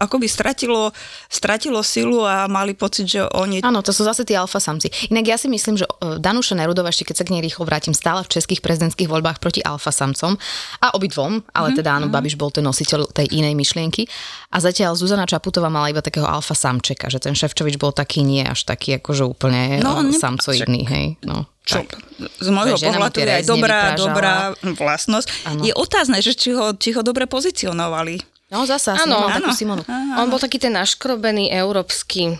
akoby 0.00 0.26
stratilo, 0.26 0.94
stratilo 1.28 1.84
silu 1.84 2.24
a 2.24 2.46
mali 2.46 2.72
pocit, 2.72 3.06
že 3.06 3.20
oni... 3.36 3.60
Áno, 3.60 3.84
to 3.84 3.92
sú 3.92 4.06
zase 4.06 4.24
tí 4.24 4.32
alfa 4.32 4.58
samci. 4.58 4.88
Inak 5.12 5.24
ja 5.26 5.36
si 5.36 5.48
myslím, 5.50 5.76
že 5.76 5.86
e, 5.86 6.16
Danuša 6.16 6.56
Nerudová, 6.56 6.90
ešte 6.90 7.10
keď 7.10 7.16
sa 7.20 7.24
k 7.26 7.32
nej 7.36 7.42
rýchlo 7.44 7.68
vrátim, 7.68 7.92
stála 7.92 8.24
v 8.24 8.32
českých 8.32 8.64
prezidentských 8.64 9.08
voľbách 9.10 9.38
proti 9.42 9.60
alfa 9.60 9.92
samcom 9.92 10.38
a 10.80 10.86
obidvom, 10.94 11.44
ale 11.52 11.72
mm-hmm. 11.72 11.78
teda 11.78 11.90
áno, 11.90 12.06
mhm. 12.08 12.14
Babiš 12.14 12.34
bol 12.40 12.50
ten 12.54 12.64
nositeľ 12.64 13.10
tej 13.10 13.26
inej 13.30 13.54
myšlienky. 13.54 14.06
A 14.50 14.58
zatiaľ 14.58 14.98
Zuzana 14.98 15.28
Čaputová 15.28 15.70
mala 15.70 15.92
iba 15.92 16.02
takého 16.02 16.26
alfa 16.26 16.54
samčeka, 16.56 17.12
že 17.12 17.22
ten 17.22 17.36
Ševčovič 17.36 17.78
bol 17.78 17.94
taký 17.94 18.26
nie 18.26 18.42
až 18.42 18.66
taký 18.66 18.98
akože 18.98 19.24
úplne 19.26 19.78
no, 19.78 20.02
e, 20.02 20.14
samcoidný, 20.14 20.82
hej. 20.88 21.06
No. 21.22 21.46
Čo, 21.60 21.86
z 22.18 22.48
môjho 22.50 22.74
pohľadu 22.80 23.20
je 23.20 23.30
aj 23.30 23.44
dobrá, 23.46 23.94
dobrá 23.94 24.34
vlastnosť. 24.58 25.28
Ano. 25.46 25.62
Je 25.62 25.70
otázne, 25.76 26.18
že 26.18 26.34
či 26.34 26.50
ho, 26.56 26.74
či 26.74 26.96
ho 26.96 27.04
dobre 27.04 27.30
pozicionovali. 27.30 28.39
No 28.50 28.66
zasa, 28.66 28.98
áno, 28.98 29.30
takú 29.30 29.54
Simonu. 29.54 29.86
On 30.18 30.26
bol 30.26 30.42
taký 30.42 30.58
ten 30.58 30.74
naškrobený 30.74 31.54
európsky 31.54 32.34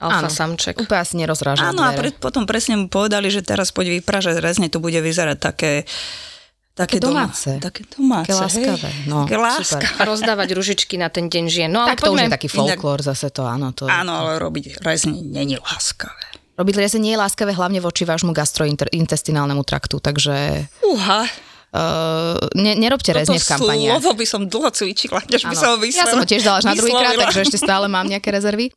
alfa 0.00 0.26
áno, 0.26 0.32
samček. 0.32 0.80
Úplne 0.80 1.00
asi 1.04 1.14
nerozrážal 1.20 1.76
Áno, 1.76 1.84
a 1.84 1.92
pre, 1.92 2.08
potom 2.16 2.48
presne 2.48 2.80
mu 2.80 2.88
povedali, 2.88 3.28
že 3.28 3.44
teraz 3.44 3.68
poď 3.68 4.00
vypražať 4.00 4.40
rezne, 4.40 4.72
to 4.72 4.80
bude 4.80 4.96
vyzerať 4.96 5.36
také 5.36 5.72
Také, 6.70 6.96
také 6.96 7.12
domáce. 7.12 7.50
Doma, 7.50 7.66
také 7.66 7.82
domáce, 7.92 8.30
také 8.30 8.34
láskavé. 8.40 8.90
No, 9.04 9.28
také 9.28 9.36
láska. 9.36 9.86
A 10.00 10.02
rozdávať 10.06 10.48
ružičky 10.56 10.96
na 10.96 11.12
ten 11.12 11.28
deň 11.28 11.44
žien. 11.50 11.68
No, 11.68 11.84
ale 11.84 11.92
tak 11.92 12.08
poďme. 12.08 12.08
to 12.08 12.14
už 12.16 12.20
je 12.24 12.36
taký 12.40 12.48
folklór 12.48 12.98
zase 13.04 13.28
to, 13.28 13.42
áno. 13.44 13.74
To 13.76 13.84
áno, 13.84 14.12
ale 14.16 14.40
robiť 14.40 14.80
rezne 14.80 15.20
není 15.20 15.60
láskavé. 15.60 16.24
Robiť 16.56 16.74
rezne 16.80 17.04
nie 17.04 17.12
je 17.12 17.20
láskavé 17.20 17.52
hlavne 17.52 17.84
voči 17.84 18.08
vášmu 18.08 18.32
gastrointestinálnemu 18.32 19.60
traktu, 19.66 20.00
takže... 20.00 20.64
Uha, 20.88 21.28
Uh, 21.70 22.34
ne, 22.58 22.74
nerobte 22.74 23.14
rezne 23.14 23.38
v 23.38 23.46
kampani. 23.46 23.86
slovo 23.86 24.10
by 24.18 24.26
som 24.26 24.42
dlho 24.50 24.74
cvičila, 24.74 25.22
než 25.30 25.46
by 25.46 25.54
som 25.54 25.78
ho 25.78 25.86
Ja 25.86 26.02
som 26.10 26.18
ho 26.18 26.26
tiež 26.26 26.42
dala 26.42 26.58
až 26.58 26.66
na 26.66 26.74
druhý 26.74 26.90
krát, 26.90 27.14
takže 27.14 27.46
ešte 27.46 27.58
stále 27.62 27.86
mám 27.86 28.10
nejaké 28.10 28.34
rezervy. 28.34 28.74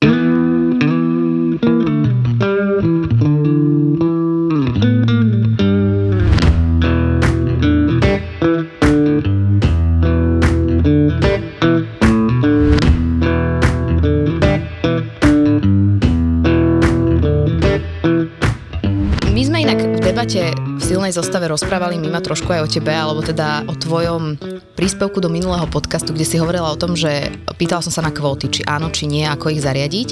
Silnej 21.14 21.30
zostave 21.30 21.46
rozprávali 21.46 22.02
mimo 22.02 22.18
trošku 22.18 22.50
aj 22.50 22.66
o 22.66 22.72
tebe, 22.74 22.90
alebo 22.90 23.22
teda 23.22 23.70
o 23.70 23.78
tvojom 23.78 24.34
príspevku 24.74 25.22
do 25.22 25.30
minulého 25.30 25.70
podcastu, 25.70 26.10
kde 26.10 26.26
si 26.26 26.42
hovorila 26.42 26.74
o 26.74 26.80
tom, 26.80 26.98
že 26.98 27.30
pýtala 27.54 27.86
som 27.86 27.94
sa 27.94 28.02
na 28.02 28.10
kvóty, 28.10 28.50
či 28.50 28.62
áno, 28.66 28.90
či 28.90 29.06
nie, 29.06 29.22
ako 29.22 29.54
ich 29.54 29.62
zariadiť 29.62 30.10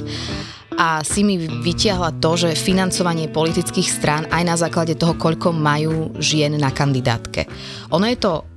a 0.77 1.03
si 1.03 1.25
mi 1.25 1.35
vytiahla 1.41 2.21
to, 2.23 2.37
že 2.37 2.57
financovanie 2.57 3.27
politických 3.27 3.89
strán 3.91 4.23
aj 4.31 4.43
na 4.45 4.55
základe 4.55 4.95
toho, 4.95 5.17
koľko 5.19 5.51
majú 5.51 6.15
žien 6.21 6.55
na 6.55 6.71
kandidátke. 6.71 7.49
Ono 7.91 8.05
je 8.07 8.17
to 8.17 8.50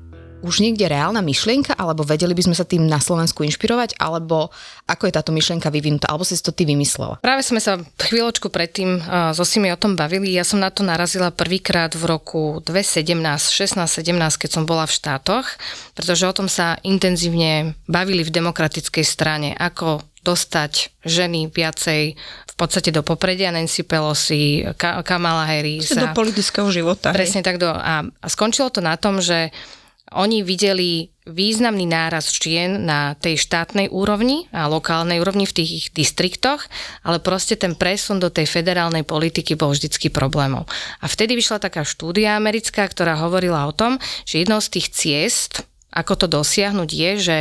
už 0.45 0.61
niekde 0.61 0.85
reálna 0.85 1.25
myšlienka, 1.25 1.73
alebo 1.73 2.05
vedeli 2.05 2.37
by 2.37 2.45
sme 2.45 2.57
sa 2.57 2.69
tým 2.69 2.85
na 2.85 3.01
Slovensku 3.01 3.41
inšpirovať, 3.43 3.97
alebo 3.97 4.53
ako 4.85 5.09
je 5.09 5.17
táto 5.17 5.33
myšlienka 5.33 5.73
vyvinutá, 5.73 6.13
alebo 6.13 6.29
si 6.29 6.37
to 6.37 6.53
ty 6.53 6.69
vymyslela? 6.69 7.17
Práve 7.25 7.41
sme 7.41 7.65
sa 7.65 7.81
chvíľočku 7.81 8.53
predtým 8.53 9.01
uh, 9.01 9.33
so 9.33 9.49
Simi 9.49 9.73
o 9.73 9.81
tom 9.81 9.97
bavili. 9.97 10.37
Ja 10.37 10.45
som 10.45 10.61
na 10.61 10.69
to 10.69 10.85
narazila 10.85 11.33
prvýkrát 11.33 11.97
v 11.97 12.05
roku 12.05 12.61
2017, 12.69 13.17
16-17, 13.25 14.37
keď 14.37 14.51
som 14.53 14.69
bola 14.69 14.85
v 14.85 14.93
štátoch, 14.93 15.49
pretože 15.97 16.29
o 16.29 16.37
tom 16.37 16.53
sa 16.53 16.77
intenzívne 16.85 17.73
bavili 17.89 18.21
v 18.21 18.31
demokratickej 18.31 19.05
strane, 19.09 19.57
ako 19.57 20.05
dostať 20.25 21.05
ženy 21.05 21.53
viacej 21.53 22.17
v 22.55 22.55
podstate 22.57 22.89
do 22.95 23.05
popredia 23.05 23.53
Nancy 23.53 23.85
Pelosi, 23.85 24.65
Kamala 24.79 25.45
Harris. 25.45 25.93
Do 25.93 26.09
politického 26.17 26.71
života. 26.73 27.13
Presne 27.13 27.45
hej. 27.45 27.47
tak. 27.47 27.57
Do, 27.61 27.69
a, 27.69 28.07
a 28.09 28.27
skončilo 28.31 28.73
to 28.73 28.81
na 28.81 28.97
tom, 28.97 29.21
že 29.21 29.53
oni 30.13 30.45
videli 30.45 31.09
významný 31.25 31.89
náraz 31.89 32.29
žien 32.37 32.85
na 32.85 33.17
tej 33.17 33.41
štátnej 33.41 33.89
úrovni 33.89 34.45
a 34.53 34.69
lokálnej 34.69 35.25
úrovni 35.25 35.49
v 35.49 35.57
tých 35.57 35.71
ich 35.73 35.87
distriktoch, 35.97 36.69
ale 37.01 37.17
proste 37.25 37.57
ten 37.57 37.73
presun 37.73 38.21
do 38.21 38.29
tej 38.29 38.45
federálnej 38.45 39.09
politiky 39.09 39.57
bol 39.57 39.73
vždycky 39.73 40.13
problémov. 40.13 40.69
A 41.01 41.09
vtedy 41.09 41.33
vyšla 41.33 41.65
taká 41.65 41.81
štúdia 41.83 42.37
americká, 42.37 42.85
ktorá 42.85 43.17
hovorila 43.17 43.65
o 43.65 43.73
tom, 43.73 43.97
že 44.29 44.45
jednou 44.45 44.61
z 44.61 44.69
tých 44.77 44.87
ciest, 44.93 45.53
ako 45.95 46.13
to 46.19 46.27
dosiahnuť 46.27 46.91
je, 46.91 47.11
že 47.23 47.37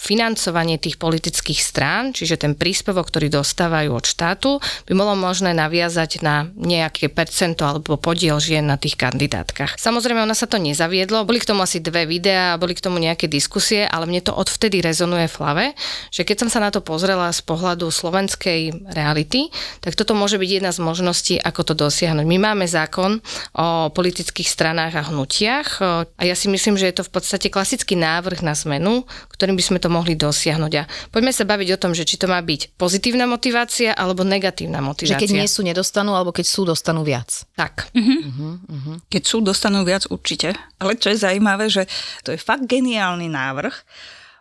financovanie 0.00 0.80
tých 0.80 0.96
politických 0.96 1.60
strán, 1.60 2.16
čiže 2.16 2.40
ten 2.40 2.56
príspevok, 2.56 3.12
ktorý 3.12 3.28
dostávajú 3.28 3.92
od 3.92 4.08
štátu, 4.08 4.56
by 4.88 4.92
bolo 4.96 5.12
možné 5.12 5.52
naviazať 5.52 6.24
na 6.24 6.48
nejaké 6.56 7.12
percento 7.12 7.68
alebo 7.68 8.00
podiel 8.00 8.40
žien 8.40 8.64
na 8.64 8.80
tých 8.80 8.96
kandidátkach. 8.96 9.76
Samozrejme, 9.76 10.24
ona 10.24 10.32
sa 10.32 10.48
to 10.48 10.56
nezaviedlo, 10.56 11.28
boli 11.28 11.36
k 11.36 11.52
tomu 11.52 11.60
asi 11.60 11.84
dve 11.84 12.08
videá, 12.08 12.56
boli 12.56 12.72
k 12.72 12.80
tomu 12.80 12.96
nejaké 12.96 13.28
diskusie, 13.28 13.84
ale 13.84 14.08
mne 14.08 14.24
to 14.24 14.32
odvtedy 14.32 14.80
rezonuje 14.80 15.28
v 15.28 15.38
hlave, 15.44 15.64
že 16.08 16.24
keď 16.24 16.46
som 16.46 16.48
sa 16.48 16.64
na 16.64 16.72
to 16.72 16.80
pozrela 16.80 17.28
z 17.28 17.44
pohľadu 17.44 17.92
slovenskej 17.92 18.88
reality, 18.96 19.52
tak 19.84 19.92
toto 19.92 20.16
môže 20.16 20.40
byť 20.40 20.48
jedna 20.48 20.72
z 20.72 20.80
možností, 20.80 21.34
ako 21.36 21.60
to 21.68 21.74
dosiahnuť. 21.76 22.24
My 22.24 22.38
máme 22.40 22.64
zákon 22.64 23.20
o 23.52 23.92
politických 23.92 24.48
stranách 24.48 24.94
a 24.96 25.06
hnutiach 25.12 25.68
a 26.16 26.22
ja 26.22 26.32
si 26.38 26.48
myslím, 26.48 26.78
že 26.80 26.88
je 26.88 26.96
to 27.02 27.04
v 27.04 27.12
podstate 27.12 27.52
klasický 27.52 27.97
návrh 27.98 28.46
na 28.46 28.54
zmenu, 28.54 29.02
ktorým 29.34 29.58
by 29.58 29.64
sme 29.66 29.78
to 29.82 29.90
mohli 29.90 30.14
dosiahnuť. 30.14 30.72
A 30.78 30.86
poďme 31.10 31.34
sa 31.34 31.42
baviť 31.42 31.68
o 31.74 31.80
tom, 31.82 31.92
že 31.92 32.06
či 32.06 32.14
to 32.14 32.30
má 32.30 32.38
byť 32.38 32.78
pozitívna 32.78 33.26
motivácia 33.26 33.90
alebo 33.92 34.22
negatívna 34.22 34.78
motivácia. 34.78 35.18
Že 35.18 35.22
keď 35.26 35.30
nie 35.34 35.48
sú, 35.50 35.66
nedostanú, 35.66 36.14
alebo 36.14 36.30
keď 36.30 36.46
sú, 36.46 36.62
dostanú 36.62 37.02
viac. 37.02 37.44
Tak. 37.58 37.90
Uh-huh. 37.90 38.08
Uh-huh, 38.22 38.54
uh-huh. 38.62 38.96
Keď 39.10 39.22
sú, 39.26 39.42
dostanú 39.42 39.82
viac 39.82 40.06
určite. 40.06 40.54
Ale 40.78 40.94
čo 40.94 41.10
je 41.10 41.18
zaujímavé, 41.18 41.66
že 41.66 41.90
to 42.22 42.30
je 42.30 42.38
fakt 42.38 42.70
geniálny 42.70 43.26
návrh, 43.26 43.74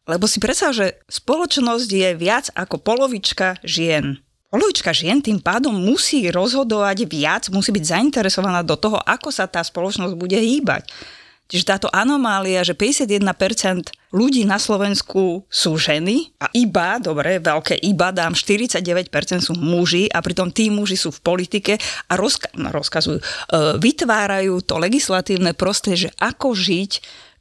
lebo 0.08 0.30
si 0.30 0.40
predstav, 0.40 0.72
že 0.72 0.96
spoločnosť 1.12 1.90
je 1.92 2.10
viac 2.16 2.48
ako 2.56 2.80
polovička 2.80 3.60
žien. 3.66 4.24
Polovička 4.48 4.96
žien 4.96 5.20
tým 5.20 5.44
pádom 5.44 5.76
musí 5.76 6.24
rozhodovať 6.32 7.04
viac, 7.04 7.44
musí 7.52 7.76
byť 7.76 7.84
zainteresovaná 7.84 8.64
do 8.64 8.80
toho, 8.80 8.96
ako 9.04 9.28
sa 9.28 9.44
tá 9.44 9.60
spoločnosť 9.60 10.16
bude 10.16 10.40
hýbať. 10.40 10.88
Čiže 11.48 11.64
táto 11.64 11.88
anomália, 11.96 12.60
že 12.64 12.76
51% 12.76 13.96
ľudí 14.12 14.44
na 14.44 14.60
Slovensku 14.60 15.48
sú 15.48 15.72
ženy 15.80 16.32
a 16.44 16.52
iba, 16.52 17.00
dobre, 17.00 17.40
veľké 17.40 17.80
iba, 17.88 18.12
dám 18.12 18.36
49% 18.36 19.08
sú 19.40 19.54
muži 19.56 20.12
a 20.12 20.20
pritom 20.20 20.52
tí 20.52 20.68
muži 20.68 21.00
sú 21.00 21.16
v 21.16 21.24
politike 21.24 21.74
a 22.12 22.14
rozka- 22.20 22.52
no, 22.60 22.72
rozkazujú, 22.72 23.20
e, 23.20 23.24
vytvárajú 23.80 24.60
to 24.64 24.76
legislatívne 24.76 25.56
prostredie, 25.56 26.08
že 26.08 26.16
ako 26.20 26.52
žiť 26.52 26.92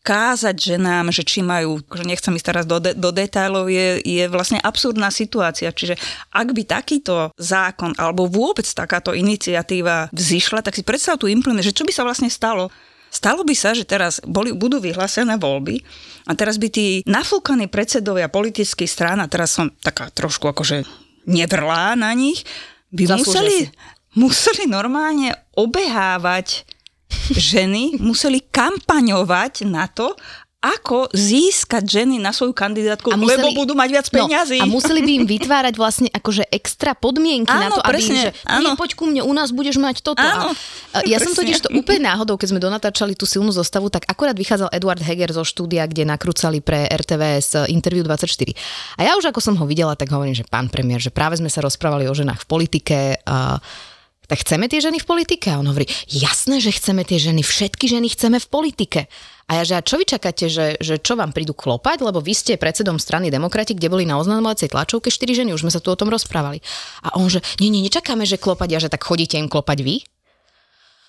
kázať 0.07 0.79
ženám, 0.79 1.11
že 1.11 1.27
či 1.27 1.43
majú, 1.43 1.83
že 1.91 2.07
nechcem 2.07 2.31
ísť 2.39 2.47
teraz 2.47 2.65
do, 2.65 2.79
de, 2.79 2.95
do 2.95 3.11
detailov, 3.11 3.67
je, 3.67 3.99
je 4.07 4.25
vlastne 4.31 4.63
absurdná 4.63 5.11
situácia. 5.11 5.75
Čiže 5.75 5.99
ak 6.31 6.55
by 6.55 6.63
takýto 6.63 7.35
zákon 7.35 7.91
alebo 7.99 8.31
vôbec 8.31 8.63
takáto 8.71 9.11
iniciatíva 9.11 10.07
vzýšla, 10.15 10.63
tak 10.63 10.79
si 10.79 10.87
predstav 10.87 11.19
tu 11.19 11.27
implement, 11.27 11.59
že 11.59 11.75
čo 11.75 11.83
by 11.83 11.91
sa 11.91 12.07
vlastne 12.07 12.31
stalo, 12.31 12.71
Stalo 13.17 13.49
by 13.49 13.57
sa, 13.57 13.73
že 13.73 13.89
teraz 13.89 14.21
boli, 14.21 14.53
budú 14.53 14.77
vyhlásené 14.77 15.41
voľby 15.41 15.81
a 16.29 16.37
teraz 16.37 16.61
by 16.61 16.69
tí 16.69 16.87
nafúkaní 17.09 17.73
predsedovia 17.73 18.29
politických 18.29 18.93
strán, 18.93 19.25
a 19.25 19.31
teraz 19.33 19.57
som 19.57 19.73
taká 19.81 20.13
trošku 20.13 20.45
akože 20.53 20.85
nevrlá 21.25 21.97
na 21.97 22.13
nich, 22.13 22.45
by 22.93 23.17
museli, 23.17 23.73
museli 24.21 24.69
normálne 24.69 25.33
obehávať 25.57 26.69
ženy, 27.33 27.97
museli 28.05 28.45
kampaňovať 28.53 29.65
na 29.65 29.89
to, 29.89 30.13
ako 30.67 31.15
získať 31.15 31.87
ženy 31.87 32.19
na 32.19 32.35
svoju 32.35 32.51
kandidátku, 32.51 33.15
a 33.15 33.17
museli, 33.17 33.55
lebo 33.55 33.63
budú 33.63 33.79
mať 33.79 33.89
viac 33.95 34.07
peňazí. 34.11 34.59
No, 34.59 34.67
a 34.67 34.73
museli 34.73 35.01
by 35.07 35.13
im 35.23 35.25
vytvárať 35.31 35.75
vlastne 35.79 36.09
akože 36.11 36.51
extra 36.51 36.99
podmienky 36.99 37.55
áno, 37.55 37.63
na 37.63 37.69
to, 37.71 37.81
presne, 37.87 38.35
aby, 38.35 38.67
že 38.67 38.73
áno. 38.75 38.75
poď 38.75 38.91
ku 38.99 39.05
mne, 39.07 39.23
u 39.23 39.31
nás 39.31 39.55
budeš 39.55 39.79
mať 39.79 40.03
toto. 40.03 40.19
Áno, 40.19 40.51
a, 40.91 41.07
ja 41.07 41.23
presne. 41.23 41.25
som 41.31 41.33
totiž 41.39 41.59
to 41.63 41.71
úplne 41.71 42.11
náhodou, 42.11 42.35
keď 42.35 42.49
sme 42.51 42.61
donatáčali 42.61 43.15
tú 43.15 43.25
silnú 43.25 43.55
zostavu, 43.55 43.87
tak 43.87 44.11
akorát 44.11 44.35
vychádzal 44.35 44.75
Eduard 44.75 44.99
Heger 44.99 45.31
zo 45.31 45.47
štúdia, 45.47 45.87
kde 45.87 46.03
nakrúcali 46.03 46.59
pre 46.59 46.91
RTVS 46.91 47.71
Interview 47.71 48.03
24. 48.03 48.27
A 48.99 49.07
ja 49.07 49.15
už 49.15 49.31
ako 49.31 49.39
som 49.39 49.55
ho 49.55 49.65
videla, 49.65 49.95
tak 49.95 50.11
hovorím, 50.11 50.35
že 50.35 50.43
pán 50.43 50.67
premiér, 50.67 50.99
že 50.99 51.15
práve 51.15 51.39
sme 51.39 51.49
sa 51.49 51.63
rozprávali 51.63 52.11
o 52.11 52.15
ženách 52.15 52.43
v 52.43 52.49
politike, 52.51 52.99
a 53.23 53.63
tak 54.27 54.43
chceme 54.43 54.67
tie 54.67 54.83
ženy 54.83 54.99
v 54.99 55.07
politike? 55.07 55.55
A 55.55 55.63
on 55.63 55.71
hovorí, 55.71 55.87
jasné, 56.11 56.59
že 56.59 56.75
chceme 56.75 57.07
tie 57.07 57.23
ženy, 57.23 57.47
všetky 57.47 57.87
ženy 57.87 58.11
chceme 58.11 58.43
v 58.43 58.49
politike. 58.51 59.01
A 59.47 59.63
ja, 59.63 59.63
že 59.63 59.75
a 59.79 59.83
čo 59.87 59.95
vy 59.95 60.11
čakáte, 60.11 60.51
že, 60.51 60.75
že 60.83 60.99
čo 60.99 61.15
vám 61.15 61.31
prídu 61.31 61.55
klopať, 61.55 62.03
lebo 62.03 62.19
vy 62.19 62.35
ste 62.35 62.59
predsedom 62.59 62.99
strany 62.99 63.31
demokrati, 63.31 63.79
kde 63.79 63.87
boli 63.87 64.03
na 64.03 64.19
oznamovacej 64.19 64.75
tlačovke 64.75 65.07
4 65.07 65.47
ženy, 65.47 65.55
už 65.55 65.63
sme 65.63 65.71
sa 65.71 65.79
tu 65.79 65.95
o 65.95 65.99
tom 65.99 66.11
rozprávali. 66.11 66.59
A 67.07 67.15
on, 67.15 67.31
že 67.31 67.39
nie, 67.63 67.71
nie, 67.71 67.87
nečakáme, 67.87 68.27
že 68.27 68.43
klopať, 68.43 68.75
a 68.75 68.83
že 68.83 68.91
tak 68.91 69.07
chodíte 69.07 69.39
im 69.39 69.47
klopať 69.47 69.87
vy? 69.87 70.03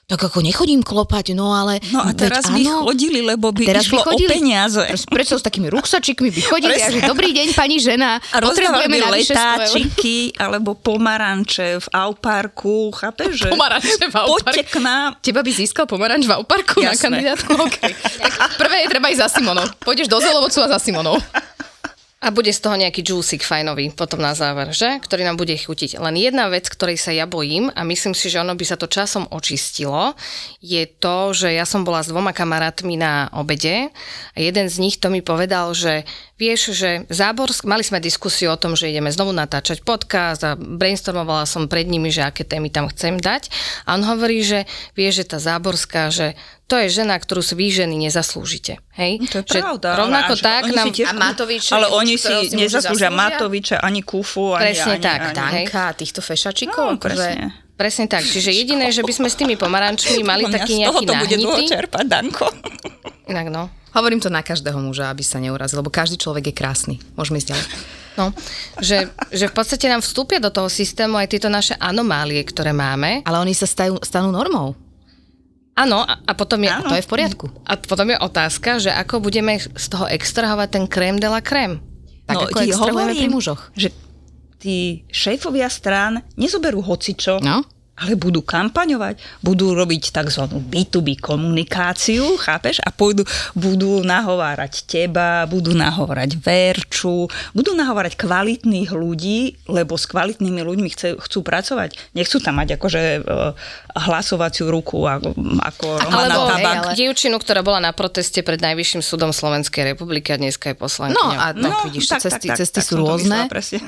Tak 0.07 0.31
ako 0.31 0.39
nechodím 0.39 0.87
klopať, 0.87 1.35
no 1.35 1.51
ale... 1.51 1.83
No 1.91 1.99
a 1.99 2.15
teraz 2.15 2.47
by 2.47 2.63
áno, 2.63 2.87
chodili, 2.87 3.19
lebo 3.19 3.51
by 3.51 3.67
teraz 3.67 3.83
išlo 3.91 4.07
by 4.07 4.15
chodili, 4.15 4.31
o 4.31 4.35
peniaze. 4.39 4.79
Prečo 5.03 5.35
s 5.35 5.43
takými 5.43 5.67
ruksačikmi 5.67 6.31
by 6.31 6.41
chodili 6.47 6.79
a 6.79 6.87
že 6.87 7.03
dobrý 7.03 7.35
deň, 7.35 7.51
pani 7.51 7.75
žena, 7.75 8.15
a 8.31 8.39
potrebujeme 8.39 9.03
letáčiky 9.03 10.31
alebo 10.39 10.79
pomaranče 10.79 11.83
v 11.83 11.87
Auparku, 11.91 12.95
chápeš? 12.95 13.35
Že... 13.35 13.47
Pomaranče 13.51 14.07
v 14.07 14.15
Auparku. 14.15 14.47
Poďte 14.47 14.63
k 14.63 14.79
nám. 14.79 15.19
Teba 15.19 15.43
by 15.43 15.51
získal 15.51 15.83
pomaranč 15.83 16.23
v 16.23 16.39
Auparku 16.39 16.79
Jasné. 16.79 16.87
na 16.87 16.95
kandidátku? 16.95 17.51
Okay. 17.67 17.91
tak 18.23 18.55
prvé 18.55 18.87
je 18.87 18.95
treba 18.95 19.11
ísť 19.11 19.27
za 19.27 19.29
Simonou. 19.43 19.67
Pôjdeš 19.83 20.07
do 20.07 20.23
Zelovocu 20.23 20.63
a 20.63 20.67
za 20.71 20.79
Simonou. 20.79 21.19
A 22.27 22.35
bude 22.35 22.51
z 22.51 22.59
toho 22.59 22.75
nejaký 22.75 23.07
džúsik 23.07 23.39
fajnový 23.39 23.95
potom 23.95 24.19
na 24.19 24.35
záver, 24.35 24.75
že? 24.75 24.99
Ktorý 24.99 25.23
nám 25.23 25.39
bude 25.39 25.55
chutiť. 25.55 25.95
Len 25.95 26.19
jedna 26.19 26.51
vec, 26.51 26.67
ktorej 26.67 26.99
sa 26.99 27.15
ja 27.15 27.23
bojím 27.23 27.71
a 27.71 27.87
myslím 27.87 28.11
si, 28.11 28.27
že 28.27 28.43
ono 28.43 28.51
by 28.51 28.67
sa 28.67 28.75
to 28.75 28.91
časom 28.91 29.31
očistilo, 29.31 30.11
je 30.59 30.83
to, 30.91 31.31
že 31.31 31.55
ja 31.55 31.63
som 31.63 31.87
bola 31.87 32.03
s 32.03 32.11
dvoma 32.11 32.35
kamarátmi 32.35 32.99
na 32.99 33.31
obede 33.31 33.95
a 34.35 34.37
jeden 34.43 34.67
z 34.67 34.75
nich 34.75 34.99
to 34.99 35.07
mi 35.07 35.23
povedal, 35.23 35.71
že 35.71 36.03
vieš, 36.35 36.75
že 36.75 37.07
Záborsk, 37.07 37.63
mali 37.63 37.87
sme 37.87 38.03
diskusiu 38.03 38.51
o 38.51 38.59
tom, 38.59 38.75
že 38.75 38.91
ideme 38.91 39.07
znovu 39.07 39.31
natáčať 39.31 39.87
podcast 39.87 40.43
a 40.43 40.59
brainstormovala 40.59 41.47
som 41.47 41.71
pred 41.71 41.87
nimi, 41.87 42.11
že 42.11 42.27
aké 42.27 42.43
témy 42.43 42.67
tam 42.67 42.91
chcem 42.91 43.23
dať. 43.23 43.47
A 43.87 43.95
on 43.95 44.03
hovorí, 44.03 44.43
že 44.43 44.67
vieš, 44.99 45.23
že 45.23 45.31
tá 45.31 45.39
Záborská, 45.39 46.11
že 46.11 46.35
to 46.67 46.75
je 46.75 46.87
žena, 46.91 47.15
ktorú 47.15 47.39
si 47.39 47.55
vy 47.55 47.71
ženy 47.71 47.95
nezaslúžite. 47.95 48.83
Hej? 48.99 49.23
To 49.31 49.39
je 49.39 49.43
že 49.47 49.63
pravda. 49.63 49.95
Rovnako 49.95 50.35
ale 50.35 50.43
tak 50.43 50.63
nám... 50.75 50.87
Tiež... 50.91 51.07
A 51.07 51.13
Matovič, 51.15 51.63
ale 51.71 51.87
oni 51.87 52.19
si 52.19 52.51
nezaslúžia 52.51 53.07
Matoviča, 53.07 53.79
ani 53.79 54.03
Kufu, 54.03 54.51
ani... 54.51 54.75
Presne 54.75 54.99
ani, 54.99 55.03
tak. 55.03 55.19
Ani, 55.31 55.35
Danka, 55.63 55.95
týchto 55.95 56.19
fešačikov. 56.19 56.99
No, 56.99 56.99
presne. 56.99 57.55
Že... 57.63 57.75
Presne 57.79 58.05
tak. 58.11 58.27
Čiže 58.27 58.51
jediné, 58.51 58.91
že 58.91 59.05
by 59.05 59.13
sme 59.15 59.29
s 59.31 59.39
tými 59.39 59.55
pomarančmi 59.55 60.25
mali 60.27 60.49
taký 60.51 60.83
nejaký 60.83 61.07
náhnitý... 61.07 61.07
Z 61.07 61.39
toho 61.39 61.45
to 61.45 61.47
bude 61.55 61.63
čerpať, 61.71 62.05
Danko. 62.09 62.45
Inak 63.31 63.47
no. 63.47 63.71
Hovorím 63.95 64.19
to 64.19 64.27
na 64.27 64.43
každého 64.43 64.77
muža, 64.83 65.07
aby 65.07 65.23
sa 65.23 65.39
neurazil, 65.39 65.79
lebo 65.79 65.87
každý 65.87 66.19
človek 66.19 66.51
je 66.51 66.53
krásny. 66.53 66.95
Môžeme 67.15 67.39
ísť 67.39 67.49
ďalej. 67.53 67.65
No, 68.17 68.33
že, 68.81 69.13
že 69.29 69.45
v 69.45 69.53
podstate 69.53 69.85
nám 69.85 70.01
vstúpia 70.01 70.41
do 70.41 70.49
toho 70.49 70.67
systému 70.73 71.21
aj 71.21 71.37
tieto 71.37 71.53
naše 71.53 71.77
anomálie, 71.77 72.41
ktoré 72.41 72.73
máme. 72.73 73.21
Ale 73.23 73.37
oni 73.37 73.53
sa 73.53 73.69
stajú, 73.69 74.01
stanú 74.01 74.33
normou. 74.33 74.73
Áno, 75.77 76.01
a, 76.01 76.17
a 76.25 76.33
potom 76.33 76.57
je... 76.65 76.73
Áno. 76.73 76.89
To 76.89 76.97
je 76.97 77.05
v 77.05 77.09
poriadku. 77.09 77.45
A 77.69 77.77
potom 77.77 78.09
je 78.09 78.17
otázka, 78.17 78.81
že 78.81 78.89
ako 78.89 79.21
budeme 79.21 79.61
z 79.61 79.85
toho 79.93 80.09
extrahovať 80.09 80.67
ten 80.73 80.85
krém 80.89 81.21
de 81.21 81.29
la 81.29 81.45
krém. 81.45 81.77
Tak 82.25 82.35
no, 82.35 82.41
ako 82.49 82.59
extrahujeme 82.65 83.13
pri 83.13 83.29
mužoch. 83.29 83.61
Že 83.77 83.89
tí 84.57 85.05
šéfovia 85.13 85.69
strán 85.69 86.25
nezoberú 86.33 86.81
hocičo, 86.81 87.37
no? 87.45 87.61
Ale 87.97 88.13
budú 88.13 88.45
kampaňovať, 88.45 89.17
budú 89.41 89.73
robiť 89.73 90.13
tzv. 90.13 90.45
B2B 90.69 91.17
komunikáciu, 91.17 92.37
chápeš? 92.37 92.77
A 92.85 92.93
pôjdu, 92.93 93.25
budú 93.57 94.05
nahovárať 94.05 94.85
teba, 94.85 95.49
budú 95.49 95.73
nahovárať 95.73 96.37
Verču, 96.37 97.25
budú 97.57 97.73
nahovárať 97.73 98.13
kvalitných 98.13 98.93
ľudí, 98.93 99.57
lebo 99.65 99.97
s 99.97 100.05
kvalitnými 100.05 100.61
ľuďmi 100.61 100.89
chce, 100.93 101.17
chcú 101.17 101.39
pracovať. 101.41 101.97
Nechcú 102.13 102.37
tam 102.37 102.61
mať 102.61 102.77
akože 102.77 103.01
uh, 103.25 103.57
hlasovaciu 103.97 104.69
ruku 104.69 105.01
ako, 105.09 105.33
ako 105.57 105.85
Romana 105.97 106.21
Alebo 106.29 106.41
Tabak. 106.53 106.77
ale... 106.77 106.93
dievčinu, 106.93 107.41
ktorá 107.41 107.65
bola 107.65 107.81
na 107.81 107.91
proteste 107.97 108.45
pred 108.45 108.61
Najvyšším 108.61 109.01
súdom 109.01 109.33
Slovenskej 109.33 109.97
republiky 109.97 110.33
a 110.33 110.37
dneska 110.37 110.69
je 110.69 110.77
poslankyňa. 110.77 111.17
No 111.17 111.33
a 111.33 111.45
tak 111.57 111.89
vidíš, 111.89 112.13
cesty, 112.21 112.53
cesty 112.53 112.79
sú 112.85 112.93
som 112.93 113.01
to 113.01 113.09
rôzne. 113.09 113.37
myslela. 113.49 113.81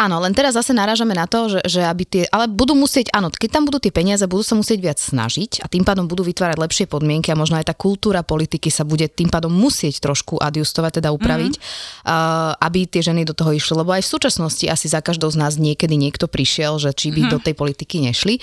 Áno, 0.00 0.16
len 0.24 0.32
teraz 0.32 0.56
zase 0.56 0.72
narážame 0.72 1.12
na 1.12 1.28
to, 1.28 1.52
že, 1.52 1.60
že 1.68 1.80
aby 1.84 2.08
tie, 2.08 2.24
ale 2.32 2.48
budú 2.48 2.72
musieť, 2.72 3.12
áno, 3.12 3.28
keď 3.28 3.50
tam 3.52 3.68
budú 3.68 3.76
tie 3.76 3.92
peniaze, 3.92 4.24
budú 4.24 4.40
sa 4.40 4.56
musieť 4.56 4.80
viac 4.80 4.96
snažiť 4.96 5.60
a 5.60 5.68
tým 5.68 5.84
pádom 5.84 6.08
budú 6.08 6.24
vytvárať 6.24 6.56
lepšie 6.56 6.86
podmienky 6.88 7.28
a 7.28 7.36
možno 7.36 7.60
aj 7.60 7.68
tá 7.68 7.76
kultúra 7.76 8.24
politiky 8.24 8.72
sa 8.72 8.88
bude 8.88 9.12
tým 9.12 9.28
pádom 9.28 9.52
musieť 9.52 10.00
trošku 10.00 10.40
adjustovať, 10.40 11.04
teda 11.04 11.12
upraviť, 11.12 11.52
mm-hmm. 11.60 12.08
uh, 12.08 12.56
aby 12.64 12.88
tie 12.88 13.04
ženy 13.04 13.28
do 13.28 13.36
toho 13.36 13.52
išli, 13.52 13.76
lebo 13.76 13.92
aj 13.92 14.00
v 14.00 14.12
súčasnosti 14.16 14.64
asi 14.64 14.88
za 14.88 15.04
každou 15.04 15.28
z 15.28 15.36
nás 15.36 15.60
niekedy 15.60 16.00
niekto 16.00 16.32
prišiel, 16.32 16.80
že 16.80 16.96
či 16.96 17.12
by 17.12 17.28
mm-hmm. 17.28 17.32
do 17.36 17.38
tej 17.44 17.52
politiky 17.52 18.00
nešli. 18.00 18.40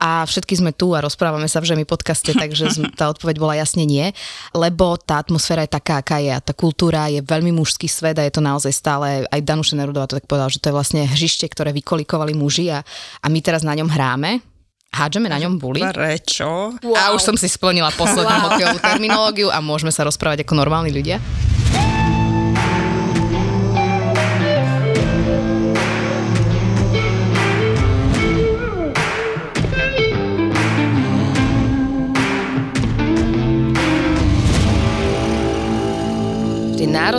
A 0.00 0.24
všetky 0.24 0.56
sme 0.56 0.72
tu 0.72 0.96
a 0.96 1.04
rozprávame 1.04 1.44
sa 1.44 1.60
v 1.60 1.76
Žemi 1.76 1.84
podcaste, 1.84 2.32
takže 2.32 2.72
tá 2.98 3.12
odpoveď 3.12 3.36
bola 3.36 3.60
jasne 3.60 3.84
nie, 3.84 4.08
lebo 4.56 4.96
tá 4.96 5.20
atmosféra 5.20 5.68
je 5.68 5.76
taká, 5.76 6.00
aká 6.00 6.24
je 6.24 6.32
a 6.32 6.40
tá 6.40 6.56
kultúra 6.56 7.12
je 7.12 7.20
veľmi 7.20 7.52
mužský 7.52 7.84
svet 7.84 8.16
a 8.16 8.24
je 8.24 8.32
to 8.32 8.40
naozaj 8.40 8.72
stále, 8.72 9.28
aj 9.28 9.40
Danuše 9.44 9.76
Nerudová 9.76 10.08
to 10.08 10.16
tak 10.16 10.24
povedala, 10.24 10.48
že 10.48 10.56
to 10.56 10.72
je 10.72 10.76
vlastne 10.80 11.04
hřište, 11.04 11.44
ktoré 11.52 11.76
vykolikovali 11.76 12.32
muži 12.32 12.72
a, 12.72 12.80
a 13.20 13.26
my 13.28 13.38
teraz 13.44 13.60
na 13.60 13.76
ňom 13.76 13.92
hráme, 13.92 14.40
hádžeme 14.88 15.28
na 15.28 15.36
ňom 15.36 15.60
buli. 15.60 15.84
Prečo? 15.84 16.80
Wow. 16.80 16.96
A 16.96 17.02
už 17.12 17.20
som 17.20 17.36
si 17.36 17.46
splnila 17.46 17.92
poslednú 17.92 18.36
wow. 18.40 18.44
hokejovú 18.50 18.78
terminológiu 18.80 19.48
a 19.52 19.60
môžeme 19.60 19.92
sa 19.92 20.02
rozprávať 20.08 20.48
ako 20.48 20.56
normálni 20.56 20.90
ľudia. 20.90 21.20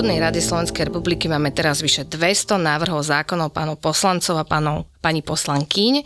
Národnej 0.01 0.17
rade 0.17 0.41
Slovenskej 0.41 0.89
republiky 0.89 1.29
máme 1.29 1.53
teraz 1.53 1.77
vyše 1.77 2.09
200 2.09 2.57
návrhov 2.57 3.05
zákonov 3.05 3.53
pánov 3.53 3.77
poslancov 3.77 4.33
a 4.33 4.41
pánov, 4.41 4.89
pani 4.97 5.21
poslankyň 5.21 6.01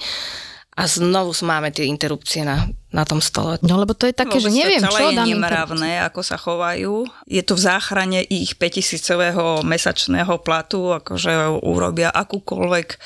a 0.76 0.84
znovu 0.84 1.32
máme 1.48 1.72
tie 1.72 1.88
interrupcie 1.88 2.44
na, 2.44 2.68
na 2.92 3.08
tom 3.08 3.24
stole. 3.24 3.56
No 3.64 3.80
lebo 3.80 3.96
to 3.96 4.04
je 4.04 4.12
také, 4.12 4.44
že 4.44 4.52
Vôbec 4.52 4.60
to 4.60 4.60
neviem, 4.68 4.84
celé 4.84 5.00
čo 5.00 5.06
je 5.08 5.16
dám 5.16 5.28
nemravné, 5.32 5.92
ako 6.12 6.22
sa 6.28 6.36
chovajú. 6.36 7.08
Je 7.24 7.40
to 7.40 7.56
v 7.56 7.62
záchrane 7.64 8.20
ich 8.28 8.60
5000 8.60 9.64
mesačného 9.64 10.44
platu, 10.44 10.92
akože 11.00 11.64
urobia 11.64 12.12
akúkoľvek 12.12 13.00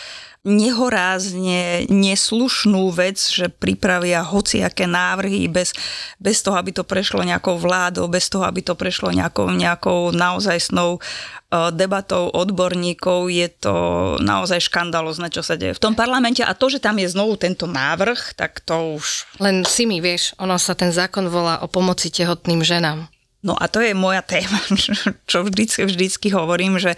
nehorázne 0.47 1.91
neslušnú 1.91 2.95
vec, 2.95 3.19
že 3.19 3.51
pripravia 3.51 4.23
hociaké 4.23 4.87
návrhy 4.87 5.51
bez, 5.51 5.75
bez 6.15 6.39
toho, 6.39 6.55
aby 6.55 6.71
to 6.71 6.87
prešlo 6.87 7.27
nejakou 7.27 7.59
vládou, 7.59 8.07
bez 8.07 8.31
toho, 8.31 8.47
aby 8.47 8.63
to 8.63 8.71
prešlo 8.79 9.11
nejakou, 9.11 9.51
nejakou 9.51 10.15
naozajstnou 10.15 10.95
uh, 10.95 11.75
debatou 11.75 12.31
odborníkov. 12.31 13.27
Je 13.27 13.51
to 13.51 13.75
naozaj 14.23 14.63
škandalozne, 14.63 15.27
čo 15.27 15.43
sa 15.43 15.59
deje 15.59 15.75
v 15.75 15.83
tom 15.83 15.93
parlamente. 15.93 16.39
A 16.39 16.55
to, 16.55 16.71
že 16.71 16.79
tam 16.79 16.95
je 17.03 17.11
znovu 17.11 17.35
tento 17.35 17.67
návrh, 17.67 18.39
tak 18.39 18.63
to 18.63 18.95
už 18.95 19.27
Len 19.43 19.67
si 19.67 19.83
mi, 19.83 19.99
vieš, 19.99 20.39
ono 20.39 20.55
sa 20.55 20.71
ten 20.71 20.95
zákon 20.95 21.27
volá 21.27 21.59
o 21.59 21.67
pomoci 21.67 22.07
tehotným 22.07 22.63
ženám. 22.63 23.11
No 23.39 23.55
a 23.55 23.71
to 23.71 23.79
je 23.79 23.95
moja 23.95 24.19
téma, 24.19 24.59
čo 25.31 25.47
vždycky, 25.47 25.87
vždycky 25.87 26.27
hovorím, 26.31 26.75
že 26.75 26.95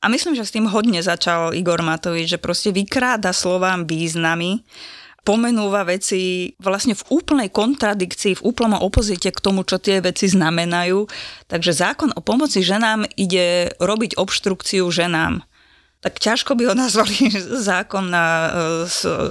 a 0.00 0.06
myslím, 0.12 0.36
že 0.36 0.44
s 0.44 0.54
tým 0.54 0.68
hodne 0.68 1.00
začal 1.00 1.56
Igor 1.56 1.80
Matovič, 1.80 2.36
že 2.36 2.42
proste 2.42 2.70
vykráda 2.70 3.32
slovám 3.32 3.88
významy, 3.88 4.62
pomenúva 5.26 5.82
veci 5.82 6.54
vlastne 6.62 6.94
v 6.94 7.02
úplnej 7.10 7.50
kontradikcii, 7.50 8.38
v 8.38 8.44
úplnom 8.46 8.78
opozite 8.78 9.34
k 9.34 9.42
tomu, 9.42 9.66
čo 9.66 9.82
tie 9.82 9.98
veci 9.98 10.30
znamenajú. 10.30 11.10
Takže 11.50 11.74
zákon 11.74 12.14
o 12.14 12.22
pomoci 12.22 12.62
ženám 12.62 13.10
ide 13.18 13.74
robiť 13.82 14.14
obštrukciu 14.14 14.86
ženám. 14.86 15.42
Tak 16.06 16.22
ťažko 16.22 16.54
by 16.54 16.70
ho 16.70 16.74
nazvali 16.78 17.34
zákon 17.74 18.06
na 18.06 18.26
e, 18.46 18.48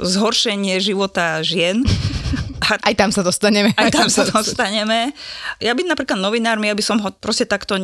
zhoršenie 0.03 0.75
života 0.83 1.39
žien. 1.39 1.87
A 2.65 2.91
Aj 2.91 2.95
tam 2.97 3.13
sa 3.13 3.21
dostaneme. 3.21 3.71
aj 3.77 3.91
tam 3.93 4.09
sa 4.09 4.25
dostaneme. 4.33 5.13
Ja 5.61 5.77
byť 5.77 5.85
napríklad 5.85 6.17
novinármi, 6.17 6.65
ja 6.65 6.75
by 6.75 6.81
som 6.81 6.97
ho 6.99 7.13
proste 7.13 7.45
takto, 7.45 7.77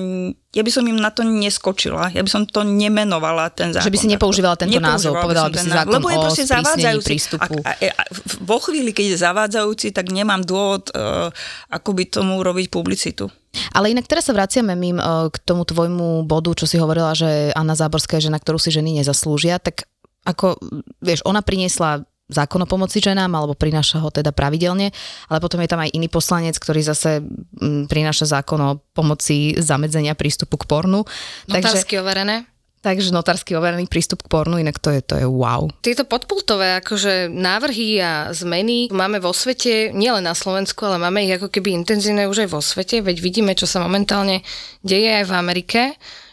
ja 0.52 0.64
by 0.66 0.72
som 0.74 0.84
im 0.90 0.98
na 0.98 1.14
to 1.14 1.22
neskočila. 1.22 2.10
Ja 2.10 2.26
by 2.26 2.30
som 2.30 2.42
to 2.50 2.66
nemenovala, 2.66 3.54
ten 3.54 3.72
zákon. 3.72 3.86
Že 3.86 3.94
by 3.94 4.00
si 4.02 4.08
nepoužívala 4.10 4.56
tento 4.58 4.82
názov, 4.82 5.22
povedala 5.22 5.54
by 5.54 5.58
si 5.62 5.70
zákon 5.70 5.94
Lebo 6.02 6.08
je 6.10 6.18
proste 6.18 6.46
zavádzajúci. 6.50 7.08
prístupu. 7.08 7.54
A, 7.62 7.78
a, 7.78 7.90
a, 7.94 8.04
vo 8.42 8.58
chvíli, 8.58 8.90
keď 8.92 9.06
je 9.14 9.18
zavádzajúci, 9.22 9.88
tak 9.94 10.10
nemám 10.10 10.42
dôvod, 10.42 10.90
uh, 10.98 11.30
ako 11.70 11.90
by 11.94 12.04
tomu 12.10 12.42
robiť 12.42 12.74
publicitu. 12.74 13.30
Ale 13.76 13.92
inak 13.92 14.08
teraz 14.08 14.28
sa 14.28 14.34
vraciame 14.36 14.80
mým 14.80 14.98
eh, 14.98 15.28
k 15.28 15.36
tomu 15.44 15.68
tvojmu 15.68 16.24
bodu, 16.24 16.56
čo 16.56 16.64
si 16.64 16.80
hovorila, 16.80 17.12
že 17.12 17.52
Anna 17.52 17.76
Záborská 17.76 18.18
je 18.18 18.32
žena, 18.32 18.40
ktorú 18.40 18.56
si 18.56 18.72
ženy 18.72 19.04
nezaslúžia, 19.04 19.60
tak 19.60 19.92
ako, 20.22 20.56
vieš, 21.02 21.26
ona 21.26 21.42
priniesla 21.42 22.06
zákon 22.32 22.64
o 22.64 22.68
pomoci 22.68 23.04
ženám, 23.04 23.30
alebo 23.36 23.54
prináša 23.54 24.00
ho 24.00 24.08
teda 24.08 24.32
pravidelne, 24.32 24.90
ale 25.28 25.40
potom 25.44 25.60
je 25.60 25.70
tam 25.70 25.84
aj 25.84 25.92
iný 25.92 26.08
poslanec, 26.08 26.56
ktorý 26.56 26.82
zase 26.82 27.20
mm, 27.22 27.92
prináša 27.92 28.40
zákon 28.40 28.60
o 28.64 28.72
pomoci 28.96 29.60
zamedzenia 29.60 30.16
prístupu 30.16 30.56
k 30.56 30.66
pornu. 30.66 31.04
Takže, 31.52 31.60
Notársky 31.60 31.96
overené. 32.00 32.48
takže 32.82 33.14
notársky 33.14 33.54
overený 33.54 33.86
prístup 33.86 34.26
k 34.26 34.32
pornu, 34.32 34.58
inak 34.58 34.82
to 34.82 34.90
je, 34.90 35.06
to 35.06 35.16
je 35.20 35.28
wow. 35.28 35.70
Tieto 35.86 36.08
podpultové 36.08 36.82
akože 36.82 37.30
návrhy 37.30 38.02
a 38.02 38.34
zmeny 38.34 38.90
máme 38.90 39.22
vo 39.22 39.36
svete, 39.36 39.94
nielen 39.94 40.26
na 40.26 40.34
Slovensku, 40.34 40.88
ale 40.90 40.98
máme 40.98 41.22
ich 41.28 41.38
ako 41.38 41.52
keby 41.54 41.76
intenzívne 41.78 42.26
už 42.26 42.48
aj 42.48 42.50
vo 42.50 42.62
svete, 42.64 43.06
veď 43.06 43.22
vidíme, 43.22 43.54
čo 43.54 43.70
sa 43.70 43.84
momentálne 43.84 44.42
deje 44.82 45.22
aj 45.22 45.26
v 45.30 45.34
Amerike, 45.38 45.82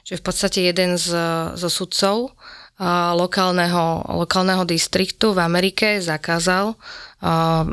že 0.08 0.16
v 0.16 0.24
podstate 0.24 0.64
jeden 0.64 0.96
z, 0.96 1.12
zo 1.52 1.68
sudcov 1.68 2.32
lokálneho, 3.18 4.06
lokálneho 4.22 4.62
distriktu 4.62 5.34
v 5.34 5.42
Amerike 5.42 5.98
zakázal 5.98 6.78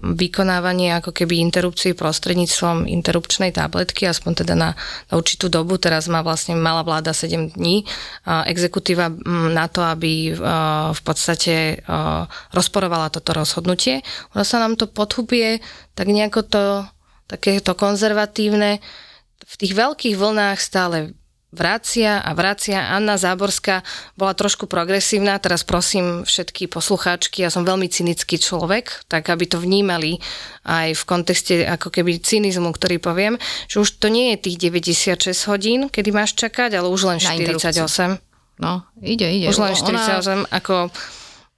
vykonávanie 0.01 0.97
ako 0.97 1.13
keby 1.13 1.37
interrupcií 1.37 1.93
prostredníctvom 1.93 2.89
interrupčnej 2.89 3.53
tabletky, 3.53 4.09
aspoň 4.09 4.31
teda 4.41 4.57
na, 4.57 4.73
na 5.05 5.13
určitú 5.13 5.53
dobu. 5.53 5.77
Teraz 5.77 6.09
má 6.09 6.25
vlastne 6.25 6.57
mala 6.57 6.81
vláda 6.81 7.13
7 7.13 7.53
dní 7.53 7.85
exekutíva 8.25 9.13
na 9.29 9.69
to, 9.69 9.85
aby 9.85 10.33
v 10.89 11.01
podstate 11.05 11.85
rozporovala 12.57 13.13
toto 13.13 13.37
rozhodnutie. 13.37 14.01
Ono 14.33 14.41
sa 14.41 14.57
nám 14.57 14.81
to 14.81 14.89
podhubie 14.89 15.61
tak 15.93 16.09
nejako 16.09 16.41
to 16.41 16.63
takéto 17.29 17.77
konzervatívne 17.77 18.81
v 19.45 19.55
tých 19.61 19.77
veľkých 19.77 20.17
vlnách 20.17 20.57
stále 20.57 21.13
vracia 21.55 22.19
a 22.19 22.31
vracia. 22.35 22.91
Anna 22.91 23.15
Záborská 23.15 23.81
bola 24.13 24.35
trošku 24.35 24.67
progresívna, 24.67 25.39
teraz 25.39 25.63
prosím 25.63 26.21
všetky 26.21 26.67
poslucháčky, 26.67 27.41
ja 27.41 27.49
som 27.49 27.63
veľmi 27.63 27.87
cynický 27.87 28.35
človek, 28.35 29.07
tak 29.07 29.31
aby 29.31 29.47
to 29.47 29.57
vnímali 29.57 30.19
aj 30.67 30.93
v 30.93 31.03
kontexte 31.07 31.55
ako 31.63 31.89
keby 31.89 32.19
cynizmu, 32.19 32.69
ktorý 32.69 32.99
poviem, 32.99 33.39
že 33.65 33.79
už 33.79 33.97
to 33.97 34.11
nie 34.11 34.35
je 34.35 34.51
tých 34.51 34.57
96 34.69 35.31
hodín, 35.47 35.87
kedy 35.87 36.11
máš 36.11 36.35
čakať, 36.35 36.75
ale 36.75 36.91
už 36.91 37.01
len 37.07 37.17
Na 37.23 37.33
interrupciu. 37.33 37.87
48. 37.87 38.19
No, 38.59 38.83
ide, 38.99 39.27
ide. 39.31 39.47
Už 39.47 39.57
len 39.57 39.71
Ona- 39.71 40.21
48, 40.21 40.47
ako 40.47 40.91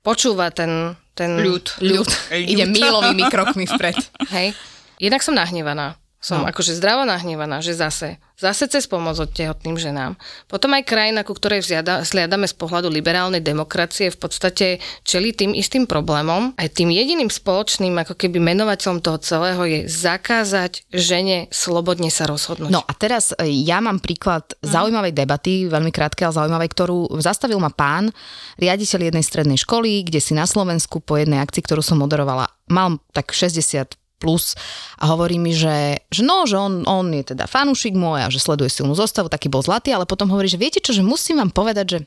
počúva 0.01 0.49
ten, 0.49 0.93
ten 1.13 1.37
Ľud. 1.37 1.81
ľud. 1.81 2.09
Ide 2.31 2.65
mílovými 2.65 3.27
krokmi 3.27 3.65
vpred. 3.65 3.97
Hej. 4.33 4.53
Jednak 4.97 5.21
som 5.21 5.37
nahnevaná. 5.37 5.93
Som 6.17 6.41
No. 6.41 6.49
akože 6.49 6.73
zdravo 6.73 7.05
nahnevaná, 7.05 7.61
že 7.61 7.77
zase, 7.77 8.17
zase 8.41 8.65
cez 8.65 8.89
pomoc 8.89 9.21
od 9.21 9.29
tehotným 9.29 9.77
ženám. 9.77 10.17
Potom 10.49 10.73
aj 10.73 10.89
krajina, 10.89 11.21
ku 11.21 11.37
ktorej 11.37 11.61
vzliada, 11.61 12.01
sliadame 12.01 12.49
z 12.49 12.57
pohľadu 12.57 12.89
liberálnej 12.89 13.37
demokracie, 13.37 14.09
v 14.09 14.17
podstate 14.17 14.67
čeli 15.05 15.29
tým 15.29 15.53
istým 15.53 15.85
problémom. 15.85 16.57
Aj 16.57 16.65
tým 16.73 16.89
jediným 16.89 17.29
spoločným 17.29 17.93
ako 18.01 18.17
keby 18.17 18.41
menovateľom 18.41 18.97
toho 19.05 19.21
celého 19.21 19.61
je 19.69 19.79
zakázať 19.85 20.89
žene 20.89 21.53
slobodne 21.53 22.09
sa 22.09 22.25
rozhodnúť. 22.25 22.73
No 22.73 22.81
a 22.81 22.91
teraz 22.97 23.37
e, 23.37 23.53
ja 23.61 23.77
mám 23.77 24.01
príklad 24.01 24.57
zaujímavej 24.65 25.13
debaty, 25.13 25.69
veľmi 25.69 25.93
krátke, 25.93 26.25
ale 26.25 26.33
zaujímavej, 26.33 26.69
ktorú 26.73 26.99
zastavil 27.21 27.61
ma 27.61 27.69
pán, 27.69 28.09
riaditeľ 28.57 29.13
jednej 29.13 29.21
strednej 29.21 29.59
školy, 29.61 30.09
kde 30.09 30.17
si 30.17 30.33
na 30.33 30.49
Slovensku 30.49 30.97
po 30.97 31.13
jednej 31.21 31.45
akcii, 31.45 31.61
ktorú 31.61 31.85
som 31.85 32.01
moderovala, 32.01 32.49
mal 32.73 32.97
tak 33.13 33.37
60 33.37 34.06
plus 34.17 34.57
a 34.97 35.13
hovorí 35.13 35.37
mi, 35.37 35.53
že, 35.53 36.01
že 36.09 36.21
no, 36.25 36.49
že 36.49 36.57
on, 36.57 36.83
on 36.89 37.07
je 37.13 37.33
teda 37.33 37.45
fanúšik 37.45 37.93
môj 37.93 38.25
a 38.25 38.33
že 38.33 38.41
sleduje 38.41 38.73
silnú 38.73 38.97
zostavu, 38.97 39.29
taký 39.29 39.47
bol 39.47 39.61
zlatý, 39.61 39.93
ale 39.93 40.09
potom 40.09 40.29
hovorí, 40.33 40.49
že 40.49 40.59
viete 40.59 40.81
čo, 40.81 40.91
že 40.91 41.05
musím 41.05 41.39
vám 41.39 41.53
povedať, 41.53 41.85
že 41.87 41.99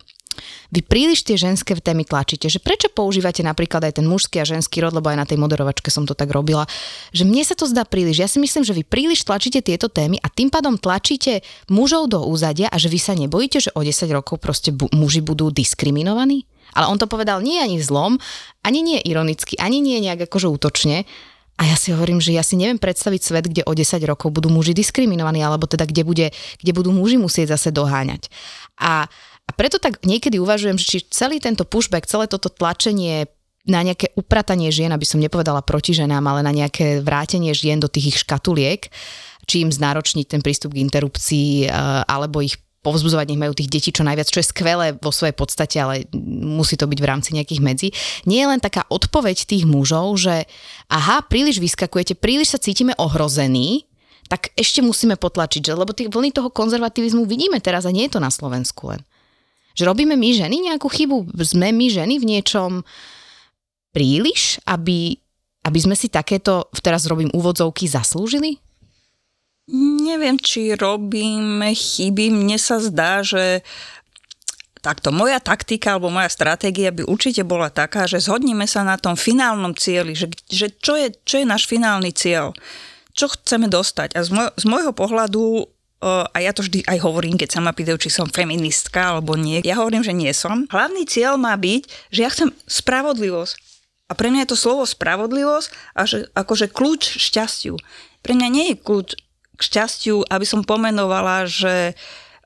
vy 0.70 0.80
príliš 0.86 1.26
tie 1.26 1.34
ženské 1.34 1.74
témy 1.74 2.06
tlačíte, 2.06 2.46
že 2.46 2.62
prečo 2.62 2.86
používate 2.86 3.42
napríklad 3.42 3.90
aj 3.90 3.98
ten 3.98 4.06
mužský 4.06 4.38
a 4.40 4.48
ženský 4.48 4.78
rod, 4.78 4.94
lebo 4.94 5.10
aj 5.10 5.18
na 5.18 5.26
tej 5.26 5.38
moderovačke 5.42 5.90
som 5.90 6.06
to 6.06 6.14
tak 6.14 6.30
robila, 6.30 6.70
že 7.10 7.26
mne 7.26 7.42
sa 7.42 7.58
to 7.58 7.66
zdá 7.66 7.82
príliš. 7.82 8.22
Ja 8.22 8.28
si 8.30 8.38
myslím, 8.38 8.62
že 8.62 8.76
vy 8.76 8.86
príliš 8.86 9.26
tlačíte 9.26 9.60
tieto 9.60 9.90
témy 9.90 10.22
a 10.22 10.30
tým 10.30 10.48
pádom 10.48 10.78
tlačíte 10.78 11.42
mužov 11.66 12.08
do 12.14 12.22
úzadia 12.22 12.70
a 12.70 12.76
že 12.78 12.86
vy 12.86 12.98
sa 13.02 13.18
nebojíte, 13.18 13.58
že 13.58 13.74
o 13.74 13.82
10 13.82 14.06
rokov 14.14 14.38
proste 14.38 14.70
bu- 14.70 14.90
muži 14.94 15.20
budú 15.20 15.50
diskriminovaní? 15.50 16.46
Ale 16.70 16.86
on 16.86 17.02
to 17.02 17.10
povedal 17.10 17.42
nie 17.42 17.58
ani 17.58 17.82
zlom, 17.82 18.22
ani 18.62 18.86
nie 18.86 19.02
ironicky, 19.02 19.58
ani 19.58 19.82
nie 19.82 19.98
nejak 19.98 20.30
akože 20.30 20.46
útočne, 20.46 21.02
a 21.60 21.68
ja 21.68 21.76
si 21.76 21.92
hovorím, 21.92 22.24
že 22.24 22.32
ja 22.32 22.40
si 22.40 22.56
neviem 22.56 22.80
predstaviť 22.80 23.20
svet, 23.20 23.44
kde 23.52 23.68
o 23.68 23.76
10 23.76 24.00
rokov 24.08 24.32
budú 24.32 24.48
muži 24.48 24.72
diskriminovaní, 24.72 25.44
alebo 25.44 25.68
teda 25.68 25.84
kde, 25.84 26.02
bude, 26.08 26.26
kde 26.32 26.72
budú 26.72 26.88
muži 26.88 27.20
musieť 27.20 27.52
zase 27.52 27.68
doháňať. 27.68 28.32
A, 28.80 29.04
a 29.44 29.50
preto 29.52 29.76
tak 29.76 30.00
niekedy 30.00 30.40
uvažujem, 30.40 30.80
že 30.80 30.88
či 30.88 30.98
celý 31.12 31.36
tento 31.36 31.68
pushback, 31.68 32.08
celé 32.08 32.32
toto 32.32 32.48
tlačenie 32.48 33.28
na 33.68 33.84
nejaké 33.84 34.16
upratanie 34.16 34.72
žien, 34.72 34.88
aby 34.88 35.04
som 35.04 35.20
nepovedala 35.20 35.60
proti 35.60 35.92
ženám, 35.92 36.24
ale 36.32 36.40
na 36.40 36.56
nejaké 36.56 37.04
vrátenie 37.04 37.52
žien 37.52 37.76
do 37.76 37.92
tých 37.92 38.16
ich 38.16 38.18
škatuliek, 38.24 38.88
či 39.44 39.60
im 39.60 39.68
znáročniť 39.68 40.26
ten 40.32 40.40
prístup 40.40 40.72
k 40.72 40.80
interrupcii, 40.80 41.68
eh, 41.68 41.70
alebo 42.08 42.40
ich 42.40 42.56
povzbudzovať, 42.80 43.26
nech 43.28 43.42
majú 43.44 43.52
tých 43.52 43.68
detí 43.68 43.90
čo 43.92 44.00
najviac, 44.08 44.28
čo 44.32 44.40
je 44.40 44.50
skvelé 44.50 44.96
vo 44.96 45.12
svojej 45.12 45.36
podstate, 45.36 45.76
ale 45.76 46.08
musí 46.16 46.80
to 46.80 46.88
byť 46.88 46.98
v 46.98 47.08
rámci 47.08 47.30
nejakých 47.36 47.60
medzi. 47.60 47.88
Nie 48.24 48.48
je 48.48 48.50
len 48.56 48.60
taká 48.60 48.88
odpoveď 48.88 49.44
tých 49.44 49.68
mužov, 49.68 50.16
že 50.16 50.48
aha, 50.88 51.20
príliš 51.28 51.60
vyskakujete, 51.60 52.16
príliš 52.16 52.56
sa 52.56 52.58
cítime 52.58 52.96
ohrození, 52.96 53.84
tak 54.32 54.54
ešte 54.56 54.80
musíme 54.80 55.20
potlačiť, 55.20 55.60
že, 55.60 55.72
lebo 55.76 55.92
tie 55.92 56.08
vlny 56.08 56.30
toho 56.32 56.48
konzervativizmu 56.48 57.28
vidíme 57.28 57.60
teraz 57.60 57.84
a 57.84 57.92
nie 57.92 58.08
je 58.08 58.16
to 58.16 58.20
na 58.22 58.32
Slovensku 58.32 58.96
len. 58.96 59.02
Že 59.76 59.90
robíme 59.90 60.16
my 60.16 60.28
ženy 60.32 60.56
nejakú 60.72 60.88
chybu, 60.88 61.36
sme 61.42 61.74
my 61.74 61.86
ženy 61.90 62.16
v 62.16 62.28
niečom 62.38 62.86
príliš, 63.90 64.62
aby, 64.64 65.18
aby 65.66 65.78
sme 65.82 65.98
si 65.98 66.08
takéto, 66.08 66.70
teraz 66.80 67.10
robím 67.10 67.28
úvodzovky, 67.34 67.90
zaslúžili? 67.90 68.62
Neviem, 69.70 70.34
či 70.36 70.74
robím 70.74 71.62
chyby. 71.62 72.34
Mne 72.34 72.58
sa 72.58 72.82
zdá, 72.82 73.22
že 73.22 73.62
takto 74.82 75.12
moja 75.12 75.38
taktika 75.38 75.94
alebo 75.94 76.10
moja 76.10 76.26
stratégia 76.32 76.90
by 76.90 77.06
určite 77.06 77.44
bola 77.44 77.68
taká, 77.68 78.08
že 78.08 78.18
zhodníme 78.18 78.64
sa 78.64 78.82
na 78.82 78.96
tom 78.96 79.14
finálnom 79.14 79.76
cieli, 79.76 80.16
že, 80.16 80.32
že 80.48 80.72
čo, 80.72 80.96
je, 80.96 81.12
čo 81.22 81.38
je 81.38 81.46
náš 81.46 81.68
finálny 81.68 82.10
cieľ, 82.16 82.56
čo 83.12 83.30
chceme 83.30 83.68
dostať. 83.68 84.16
A 84.16 84.24
z, 84.24 84.30
môj, 84.32 84.48
z 84.56 84.64
môjho 84.66 84.92
pohľadu 84.96 85.68
a 86.00 86.32
ja 86.40 86.56
to 86.56 86.64
vždy 86.64 86.80
aj 86.88 86.96
hovorím, 87.04 87.36
keď 87.36 87.48
sa 87.52 87.60
ma 87.60 87.76
pýtajú, 87.76 88.00
či 88.00 88.08
som 88.08 88.24
feministka 88.24 89.12
alebo 89.12 89.36
nie. 89.36 89.60
Ja 89.60 89.76
hovorím, 89.76 90.00
že 90.00 90.16
nie 90.16 90.32
som. 90.32 90.64
Hlavný 90.72 91.04
cieľ 91.04 91.36
má 91.36 91.52
byť, 91.52 91.82
že 92.08 92.20
ja 92.24 92.32
chcem 92.32 92.56
spravodlivosť. 92.64 93.54
A 94.08 94.16
pre 94.16 94.32
mňa 94.32 94.48
je 94.48 94.50
to 94.50 94.58
slovo 94.58 94.88
spravodlivosť 94.88 95.68
a 95.92 96.08
že, 96.08 96.24
akože 96.32 96.72
kľúč 96.72 97.20
šťastiu. 97.20 97.76
Pre 98.24 98.32
mňa 98.32 98.48
nie 98.48 98.72
je 98.72 98.80
kľúč 98.80 99.12
k 99.60 99.66
šťastiu, 99.68 100.24
aby 100.24 100.48
som 100.48 100.64
pomenovala, 100.64 101.44
že 101.44 101.92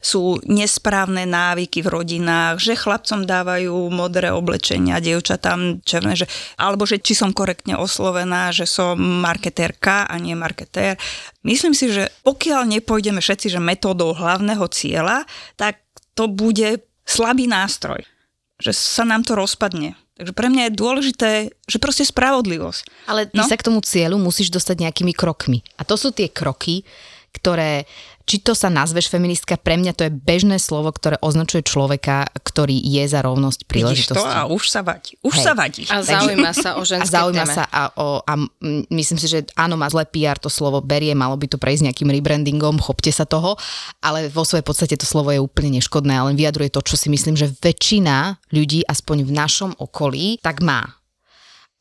sú 0.04 0.36
nesprávne 0.44 1.24
návyky 1.24 1.80
v 1.80 1.88
rodinách, 1.88 2.60
že 2.60 2.76
chlapcom 2.76 3.24
dávajú 3.24 3.88
modré 3.88 4.28
oblečenia, 4.36 5.00
dievčatám 5.00 5.80
černé, 5.80 6.12
že, 6.12 6.28
alebo 6.60 6.84
že 6.84 7.00
či 7.00 7.16
som 7.16 7.32
korektne 7.32 7.80
oslovená, 7.80 8.52
že 8.52 8.68
som 8.68 9.00
marketérka 9.00 10.04
a 10.04 10.14
nie 10.20 10.36
marketér. 10.36 11.00
Myslím 11.40 11.72
si, 11.72 11.88
že 11.88 12.12
pokiaľ 12.20 12.68
nepôjdeme 12.68 13.24
všetci 13.24 13.56
že 13.56 13.64
metódou 13.64 14.12
hlavného 14.12 14.68
cieľa, 14.68 15.24
tak 15.56 15.80
to 16.12 16.28
bude 16.28 16.84
slabý 17.08 17.48
nástroj. 17.48 18.04
Že 18.60 18.76
sa 18.76 19.08
nám 19.08 19.24
to 19.24 19.32
rozpadne. 19.32 19.96
Takže 20.14 20.30
pre 20.30 20.46
mňa 20.46 20.70
je 20.70 20.78
dôležité, 20.78 21.30
že 21.66 21.82
proste 21.82 22.06
spravodlivosť. 22.06 23.10
Ale 23.10 23.26
ty 23.26 23.42
no? 23.42 23.50
sa 23.50 23.58
k 23.58 23.66
tomu 23.66 23.82
cieľu 23.82 24.14
musíš 24.22 24.54
dostať 24.54 24.86
nejakými 24.86 25.10
krokmi. 25.10 25.66
A 25.74 25.82
to 25.82 25.98
sú 25.98 26.14
tie 26.14 26.30
kroky, 26.30 26.86
ktoré 27.34 27.90
či 28.24 28.40
to 28.40 28.56
sa 28.56 28.72
nazveš 28.72 29.12
feministka, 29.12 29.60
pre 29.60 29.76
mňa 29.76 29.92
to 29.92 30.08
je 30.08 30.12
bežné 30.12 30.56
slovo, 30.56 30.88
ktoré 30.88 31.20
označuje 31.20 31.60
človeka, 31.60 32.24
ktorý 32.40 32.72
je 32.80 33.04
za 33.04 33.20
rovnosť 33.20 33.68
príležitosti. 33.68 34.16
Vidíš 34.16 34.32
to 34.32 34.40
a 34.40 34.48
už 34.48 34.64
sa 34.72 34.80
vadí. 34.80 35.12
Už 35.20 35.34
Hej. 35.36 35.44
sa 35.44 35.52
vadí. 35.52 35.82
A 35.92 35.96
zaujíma 36.00 36.50
sa 36.56 36.70
o 36.80 36.82
ženské 36.88 37.04
A 37.04 37.14
zaujíma 37.20 37.44
téme. 37.44 37.56
sa 37.56 37.64
a, 37.68 37.82
o, 38.00 38.24
a 38.24 38.32
myslím 38.88 39.18
si, 39.20 39.28
že 39.28 39.44
áno, 39.60 39.76
má 39.76 39.92
zlé 39.92 40.08
PR 40.08 40.40
to 40.40 40.48
slovo, 40.48 40.80
berie, 40.80 41.12
malo 41.12 41.36
by 41.36 41.46
to 41.52 41.60
prejsť 41.60 41.92
nejakým 41.92 42.08
rebrandingom, 42.08 42.80
chopte 42.80 43.12
sa 43.12 43.28
toho, 43.28 43.60
ale 44.00 44.32
vo 44.32 44.48
svojej 44.48 44.64
podstate 44.64 44.96
to 44.96 45.04
slovo 45.04 45.28
je 45.28 45.44
úplne 45.44 45.76
neškodné, 45.76 46.16
ale 46.16 46.32
vyjadruje 46.32 46.72
to, 46.72 46.80
čo 46.80 46.96
si 46.96 47.12
myslím, 47.12 47.36
že 47.36 47.52
väčšina 47.60 48.40
ľudí, 48.56 48.88
aspoň 48.88 49.28
v 49.28 49.32
našom 49.36 49.70
okolí, 49.76 50.40
tak 50.40 50.64
má 50.64 51.03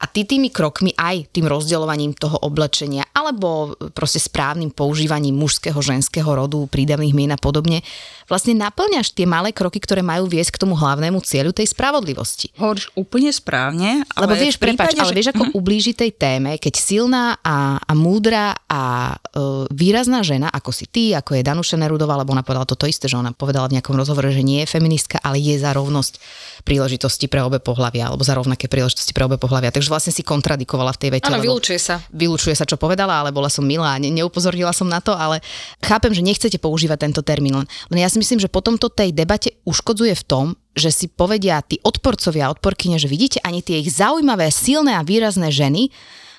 a 0.02 0.06
ty 0.10 0.28
tými 0.28 0.52
krokmi, 0.52 0.92
aj 1.00 1.32
tým 1.32 1.48
rozdeľovaním 1.48 2.12
toho 2.12 2.36
oblečenia, 2.44 3.08
alebo 3.16 3.72
proste 3.96 4.20
správnym 4.20 4.68
používaním 4.68 5.40
mužského, 5.40 5.80
ženského 5.80 6.28
rodu, 6.28 6.60
prídavných 6.68 7.16
mien 7.16 7.32
a 7.32 7.40
podobne, 7.40 7.80
vlastne 8.28 8.52
naplňaš 8.52 9.16
tie 9.16 9.24
malé 9.24 9.56
kroky, 9.56 9.80
ktoré 9.80 10.04
majú 10.04 10.28
viesť 10.28 10.60
k 10.60 10.62
tomu 10.68 10.76
hlavnému 10.76 11.24
cieľu 11.24 11.56
tej 11.56 11.72
spravodlivosti. 11.72 12.52
Hovoríš 12.60 12.92
úplne 13.00 13.32
správne, 13.32 14.04
ale 14.12 14.28
Lebo 14.28 14.36
vieš, 14.36 14.60
prípade, 14.60 14.92
prepáč, 14.92 15.00
že... 15.00 15.04
ale 15.08 15.16
vieš, 15.16 15.30
ako 15.32 15.44
uh-huh. 15.48 15.60
ublíži 15.60 15.94
tej 15.96 16.12
téme, 16.12 16.60
keď 16.60 16.74
silná 16.76 17.26
a, 17.40 17.80
a 17.80 17.92
múdra 17.96 18.60
a 18.68 19.16
uh, 19.16 19.64
výrazná 19.72 20.20
žena, 20.20 20.52
ako 20.52 20.76
si 20.76 20.84
ty, 20.84 21.16
ako 21.16 21.40
je 21.40 21.48
Danuša 21.48 21.80
Nerudová, 21.80 22.20
lebo 22.20 22.36
ona 22.36 22.44
povedala 22.44 22.68
toto 22.68 22.88
isté, 22.92 23.08
že 23.08 23.16
ona 23.16 23.32
povedala 23.32 23.72
v 23.72 23.80
nejakom 23.80 23.96
rozhovore, 23.96 24.28
že 24.36 24.44
nie 24.44 24.68
je 24.68 24.72
feministka, 24.72 25.16
ale 25.24 25.40
je 25.40 25.56
za 25.56 25.72
rovnosť 25.72 26.20
príležitosti 26.68 27.32
pre 27.32 27.40
obe 27.40 27.64
pohľavia, 27.64 28.12
alebo 28.12 28.24
za 28.24 28.36
rovnaké 28.36 28.68
príležitosti 28.68 29.16
pre 29.16 29.28
obe 29.28 29.40
pohľavia. 29.40 29.72
Takže 29.72 29.83
vlastne 29.88 30.12
si 30.12 30.22
kontradikovala 30.22 30.94
v 30.94 31.00
tej 31.00 31.10
vete. 31.20 31.28
Áno, 31.32 31.40
vylúčuje 31.40 31.80
sa. 31.80 32.04
Vylúčuje 32.12 32.54
sa, 32.54 32.68
čo 32.68 32.76
povedala, 32.76 33.24
ale 33.24 33.34
bola 33.34 33.48
som 33.48 33.64
milá 33.64 33.96
a 33.96 34.02
ne, 34.02 34.12
neupozornila 34.12 34.76
som 34.76 34.86
na 34.86 35.00
to, 35.00 35.16
ale 35.16 35.40
chápem, 35.82 36.12
že 36.12 36.22
nechcete 36.24 36.58
používať 36.60 37.10
tento 37.10 37.22
termín. 37.26 37.58
Len, 37.58 37.68
len 37.92 38.00
ja 38.04 38.10
si 38.12 38.20
myslím, 38.20 38.40
že 38.40 38.52
potom 38.52 38.76
to 38.76 38.92
tej 38.92 39.16
debate 39.16 39.56
uškodzuje 39.64 40.14
v 40.14 40.24
tom, 40.28 40.46
že 40.74 40.90
si 40.90 41.06
povedia 41.10 41.62
tí 41.62 41.78
odporcovia 41.86 42.50
a 42.50 42.54
odporkyne, 42.54 42.98
že 42.98 43.12
vidíte 43.12 43.40
ani 43.46 43.62
tie 43.62 43.82
ich 43.82 43.94
zaujímavé, 43.94 44.50
silné 44.50 44.98
a 44.98 45.06
výrazné 45.06 45.54
ženy, 45.54 45.94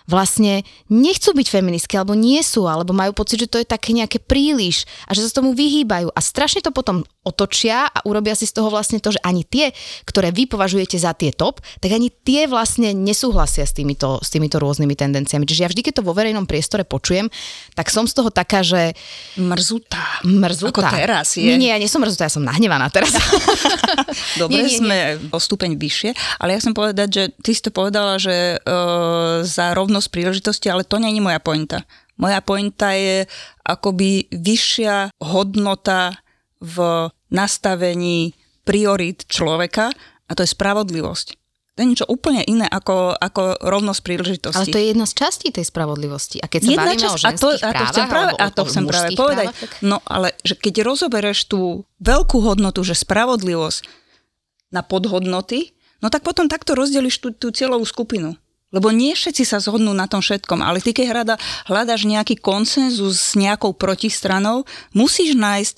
vlastne 0.05 0.63
nechcú 0.93 1.33
byť 1.33 1.47
feministky, 1.49 1.97
alebo 1.97 2.13
nie 2.13 2.45
sú, 2.45 2.69
alebo 2.69 2.93
majú 2.93 3.17
pocit, 3.17 3.41
že 3.41 3.51
to 3.51 3.61
je 3.61 3.67
také 3.69 3.97
nejaké 3.97 4.21
príliš 4.21 4.85
a 5.09 5.17
že 5.17 5.25
sa 5.25 5.41
tomu 5.41 5.57
vyhýbajú 5.57 6.13
a 6.13 6.21
strašne 6.21 6.61
to 6.61 6.69
potom 6.73 7.09
otočia 7.25 7.89
a 7.89 8.05
urobia 8.05 8.37
si 8.37 8.45
z 8.45 8.53
toho 8.53 8.69
vlastne 8.69 9.01
to, 9.01 9.17
že 9.17 9.21
ani 9.25 9.49
tie, 9.49 9.73
ktoré 10.05 10.29
vy 10.29 10.45
považujete 10.45 11.01
za 11.01 11.17
tie 11.17 11.33
top, 11.33 11.65
tak 11.81 11.97
ani 11.97 12.13
tie 12.13 12.45
vlastne 12.45 12.93
nesúhlasia 12.93 13.65
s 13.65 13.73
týmito, 13.73 14.21
s 14.21 14.29
týmito 14.29 14.61
rôznymi 14.61 14.93
tendenciami. 14.93 15.49
Čiže 15.49 15.63
ja 15.65 15.69
vždy, 15.73 15.81
keď 15.81 15.95
to 16.01 16.07
vo 16.07 16.13
verejnom 16.13 16.45
priestore 16.45 16.85
počujem, 16.85 17.33
tak 17.73 17.89
som 17.89 18.05
z 18.05 18.13
toho 18.13 18.29
taká, 18.29 18.61
že... 18.61 18.93
Mrzutá. 19.41 20.21
Mrzutá. 20.29 20.85
Ako 20.85 21.01
teraz 21.01 21.41
je. 21.41 21.49
Nie, 21.49 21.57
nie, 21.57 21.73
ja 21.73 21.81
nie 21.81 21.89
som 21.89 22.05
mrzutá, 22.05 22.29
ja 22.29 22.33
som 22.37 22.45
nahnevaná 22.45 22.93
teraz. 22.93 23.17
Dobre, 24.41 24.61
nie, 24.61 24.69
nie, 24.69 24.79
sme 24.85 24.97
nie. 25.17 25.33
o 25.33 25.39
stupeň 25.41 25.81
vyššie, 25.81 26.11
ale 26.45 26.53
ja 26.53 26.61
som 26.61 26.77
povedať, 26.77 27.09
že 27.09 27.23
ty 27.41 27.57
si 27.57 27.65
to 27.65 27.73
povedala, 27.73 28.21
že 28.21 28.61
uh, 28.61 29.41
za 29.41 29.73
rovnosť 29.95 30.11
príležitosti, 30.11 30.67
ale 30.67 30.83
to 30.83 30.99
je 30.99 31.23
moja 31.23 31.39
pointa. 31.39 31.87
Moja 32.19 32.43
pointa 32.43 32.99
je 32.99 33.31
akoby 33.63 34.27
vyššia 34.35 35.15
hodnota 35.23 36.19
v 36.59 37.07
nastavení 37.31 38.35
priorit 38.67 39.31
človeka 39.31 39.95
a 40.27 40.31
to 40.35 40.43
je 40.43 40.51
spravodlivosť. 40.51 41.39
To 41.75 41.83
je 41.83 41.91
niečo 41.91 42.07
úplne 42.11 42.43
iné 42.43 42.67
ako, 42.67 43.15
ako 43.15 43.63
rovnosť 43.63 44.01
príležitosti. 44.03 44.59
Ale 44.59 44.75
to 44.75 44.79
je 44.83 44.91
jedna 44.91 45.07
z 45.07 45.15
častí 45.15 45.55
tej 45.55 45.67
spravodlivosti. 45.71 46.43
A 46.43 46.51
keď 46.51 46.61
sa 46.67 46.71
jedna 46.71 46.83
bavíme 46.87 47.03
časť, 47.03 47.15
o 47.15 47.19
ženských 47.23 47.35
a 47.35 47.39
to, 47.39 47.49
a 47.55 47.71
to 47.71 47.85
chcem 47.91 48.07
práve, 48.11 48.33
a 48.35 48.47
to 48.51 48.63
chcem 48.67 48.85
práve 48.87 49.09
povedať. 49.15 49.47
Právach, 49.51 49.63
tak... 49.63 49.71
No 49.83 49.97
ale 50.07 50.29
že 50.43 50.55
keď 50.59 50.75
rozobereš 50.87 51.39
tú 51.47 51.87
veľkú 52.03 52.43
hodnotu, 52.43 52.83
že 52.83 52.99
spravodlivosť 52.99 53.87
na 54.75 54.83
podhodnoty, 54.87 55.75
no 56.03 56.11
tak 56.11 56.27
potom 56.27 56.47
takto 56.51 56.75
rozdeliš 56.75 57.23
tú, 57.23 57.31
tú 57.31 57.55
cieľovú 57.55 57.87
skupinu. 57.87 58.39
Lebo 58.75 58.91
nie 58.91 59.15
všetci 59.15 59.47
sa 59.47 59.63
zhodnú 59.63 59.95
na 59.95 60.11
tom 60.11 60.19
všetkom, 60.19 60.59
ale 60.59 60.83
ty 60.83 60.91
keď 60.91 61.07
hľada, 61.15 61.37
hľadaš 61.71 62.11
nejaký 62.11 62.43
konsenzus 62.43 63.15
s 63.15 63.33
nejakou 63.39 63.71
protistranou, 63.71 64.67
musíš 64.91 65.39
nájsť 65.39 65.77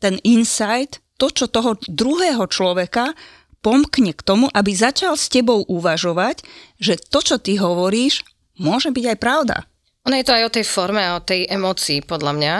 ten 0.00 0.16
insight, 0.24 1.04
to, 1.20 1.28
čo 1.28 1.52
toho 1.52 1.76
druhého 1.84 2.48
človeka 2.48 3.12
pomkne 3.60 4.16
k 4.16 4.24
tomu, 4.24 4.48
aby 4.54 4.72
začal 4.72 5.18
s 5.18 5.28
tebou 5.28 5.66
uvažovať, 5.68 6.40
že 6.80 6.96
to, 6.96 7.20
čo 7.20 7.36
ty 7.36 7.60
hovoríš, 7.60 8.24
môže 8.56 8.88
byť 8.88 9.04
aj 9.12 9.18
pravda. 9.20 9.67
Ono 10.08 10.16
je 10.16 10.24
to 10.24 10.32
aj 10.32 10.44
o 10.48 10.54
tej 10.56 10.64
forme 10.64 11.04
a 11.04 11.20
o 11.20 11.22
tej 11.22 11.44
emocii, 11.44 12.00
podľa 12.00 12.32
mňa. 12.32 12.54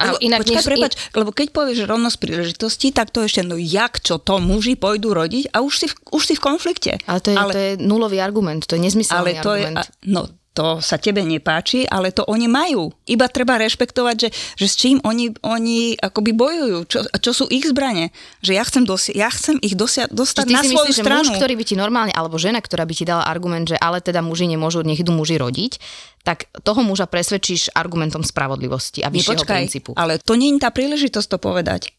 A 0.00 0.02
lebo, 0.08 0.16
inak 0.24 0.40
počkaj, 0.40 0.56
než... 0.56 0.68
prepač, 0.72 0.92
lebo 1.12 1.30
keď 1.36 1.48
povieš 1.52 1.78
rovnosť 1.84 2.16
príležitosti, 2.16 2.88
tak 2.96 3.12
to 3.12 3.20
ešte, 3.28 3.44
no 3.44 3.60
jak, 3.60 4.00
čo 4.00 4.16
to 4.16 4.40
muži 4.40 4.80
pôjdu 4.80 5.12
rodiť 5.12 5.52
a 5.52 5.60
už 5.60 5.84
si 5.84 5.86
v, 5.92 5.94
už 6.16 6.22
si 6.24 6.34
v 6.34 6.40
konflikte. 6.40 6.96
Ale 7.04 7.20
to 7.20 7.28
je, 7.30 7.36
ale, 7.36 7.52
to 7.52 7.60
je 7.60 7.72
nulový 7.76 8.24
argument, 8.24 8.64
to 8.64 8.80
je 8.80 8.82
nezmyselný 8.88 9.36
ale 9.36 9.44
to 9.44 9.52
argument. 9.52 9.84
Je, 9.84 10.16
no, 10.16 10.32
to 10.54 10.78
sa 10.78 11.02
tebe 11.02 11.18
nepáči, 11.20 11.82
ale 11.82 12.14
to 12.14 12.22
oni 12.30 12.46
majú. 12.46 12.94
Iba 13.10 13.26
treba 13.26 13.58
rešpektovať, 13.58 14.16
že, 14.16 14.28
že 14.54 14.66
s 14.70 14.74
čím 14.78 15.02
oni, 15.02 15.34
oni 15.42 15.98
akoby 15.98 16.30
bojujú, 16.30 16.78
čo, 16.86 16.98
čo 17.10 17.30
sú 17.34 17.50
ich 17.50 17.66
zbranie. 17.66 18.14
Že 18.38 18.52
ja 18.54 18.62
chcem, 18.62 18.86
dosi- 18.86 19.14
ja 19.18 19.26
chcem 19.34 19.58
ich 19.58 19.74
dosia- 19.74 20.06
dostať 20.06 20.46
Čiže 20.46 20.54
na 20.54 20.62
si 20.62 20.70
svoju 20.70 20.86
myslíš, 20.94 21.02
stranu. 21.02 21.26
že 21.26 21.34
muž, 21.34 21.38
ktorý 21.42 21.54
by 21.58 21.64
ti 21.66 21.74
normálne, 21.74 22.14
alebo 22.14 22.38
žena, 22.38 22.62
ktorá 22.62 22.86
by 22.86 22.94
ti 22.94 23.02
dala 23.02 23.26
argument, 23.26 23.66
že 23.66 23.76
ale 23.82 23.98
teda 23.98 24.22
muži 24.22 24.46
nemôžu, 24.46 24.86
nech 24.86 25.02
idú 25.02 25.10
muži 25.10 25.42
rodiť, 25.42 25.82
tak 26.22 26.46
toho 26.62 26.86
muža 26.86 27.10
presvedčíš 27.10 27.74
argumentom 27.74 28.22
spravodlivosti 28.22 29.02
a 29.02 29.10
vyššieho 29.10 29.42
počkaj, 29.42 29.58
princípu. 29.66 29.90
ale 29.98 30.22
to 30.22 30.38
nie 30.38 30.54
je 30.54 30.62
tá 30.62 30.70
príležitosť 30.70 31.28
to 31.34 31.38
povedať. 31.42 31.90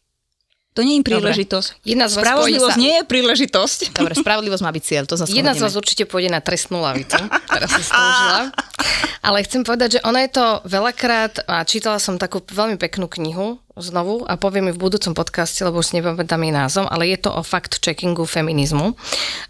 To 0.76 0.84
nie 0.84 1.00
je 1.00 1.04
príležitosť. 1.08 1.68
Jedna 1.88 2.04
z 2.06 2.20
vás 2.20 2.22
Spravodlivosť 2.28 2.76
sa- 2.76 2.82
nie 2.84 2.92
je 3.00 3.02
príležitosť. 3.08 3.78
Dobre, 3.96 4.12
spravodlivosť 4.12 4.62
má 4.62 4.70
byť 4.76 4.84
cieľ, 4.84 5.04
to 5.08 5.16
zase 5.16 5.32
Jedna 5.32 5.56
z 5.56 5.64
vás 5.64 5.72
určite 5.72 6.04
pôjde 6.04 6.28
na 6.28 6.44
trestnú 6.44 6.84
lavicu. 6.84 7.16
Teraz 7.48 7.68
som 7.72 7.82
slúžila. 7.82 8.40
Ale 9.26 9.42
chcem 9.42 9.64
povedať, 9.64 9.98
že 9.98 10.00
ono 10.04 10.20
je 10.20 10.30
to 10.30 10.46
veľakrát, 10.68 11.48
a 11.48 11.64
čítala 11.64 11.96
som 11.96 12.20
takú 12.20 12.44
veľmi 12.44 12.76
peknú 12.76 13.08
knihu 13.08 13.58
znovu 13.76 14.24
a 14.24 14.40
poviem 14.40 14.72
ju 14.72 14.80
v 14.80 14.84
budúcom 14.88 15.12
podcaste, 15.12 15.60
lebo 15.60 15.84
už 15.84 15.92
nepamätám 15.92 16.40
jej 16.40 16.52
názov, 16.52 16.88
ale 16.88 17.12
je 17.12 17.20
to 17.20 17.28
o 17.28 17.44
fact-checkingu 17.44 18.24
feminizmu. 18.24 18.96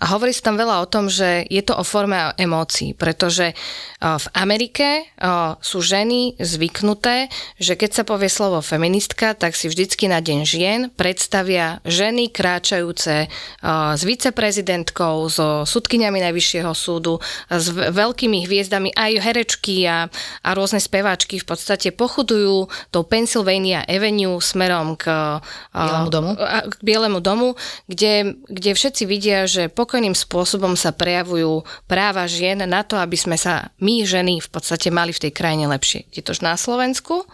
A 0.02 0.04
hovorí 0.10 0.34
sa 0.34 0.50
tam 0.50 0.58
veľa 0.58 0.82
o 0.82 0.90
tom, 0.90 1.06
že 1.06 1.46
je 1.46 1.62
to 1.62 1.78
o 1.78 1.86
forme 1.86 2.34
emócií, 2.34 2.90
pretože 2.98 3.54
uh, 3.54 4.18
v 4.18 4.26
Amerike 4.34 5.06
uh, 5.06 5.54
sú 5.62 5.78
ženy 5.78 6.34
zvyknuté, 6.42 7.30
že 7.62 7.78
keď 7.78 8.02
sa 8.02 8.02
povie 8.02 8.26
slovo 8.26 8.58
feministka, 8.66 9.38
tak 9.38 9.54
si 9.54 9.70
vždycky 9.70 10.10
na 10.10 10.18
deň 10.18 10.38
žien 10.42 10.80
predstavia 10.90 11.78
ženy 11.86 12.34
kráčajúce 12.34 13.30
uh, 13.30 13.94
s 13.94 14.02
viceprezidentkou, 14.02 15.30
so 15.30 15.62
sudkyňami 15.62 16.18
Najvyššieho 16.26 16.74
súdu, 16.74 17.22
s 17.46 17.70
veľkými 17.70 18.42
hviezdami, 18.42 18.90
aj 18.90 19.12
herečky 19.22 19.86
a, 19.86 20.10
a 20.42 20.48
rôzne 20.50 20.82
speváčky 20.82 21.38
v 21.38 21.46
podstate 21.46 21.94
pochudujú 21.94 22.66
tou 22.90 23.02
Pennsylvania 23.06 23.86
Avenue 23.86 24.15
smerom 24.40 24.96
k, 24.96 25.12
uh, 25.12 25.44
Bielemu 25.76 26.08
domu? 26.08 26.30
a- 26.40 26.64
k 26.64 26.74
Bielemu 26.80 27.18
domu, 27.20 27.48
kde, 27.84 28.40
kde 28.48 28.70
všetci 28.72 29.02
vidia, 29.04 29.44
že 29.44 29.68
pokojným 29.68 30.16
spôsobom 30.16 30.72
sa 30.80 30.96
prejavujú 30.96 31.60
práva 31.84 32.24
žien 32.24 32.64
na 32.64 32.80
to, 32.80 32.96
aby 32.96 33.20
sme 33.20 33.36
sa 33.36 33.68
my, 33.84 34.08
ženy, 34.08 34.40
v 34.40 34.48
podstate 34.48 34.88
mali 34.88 35.12
v 35.12 35.28
tej 35.28 35.32
krajine 35.36 35.68
lepšie. 35.68 36.08
Je 36.08 36.24
to 36.24 36.32
už 36.32 36.40
na 36.40 36.56
Slovensku, 36.56 37.28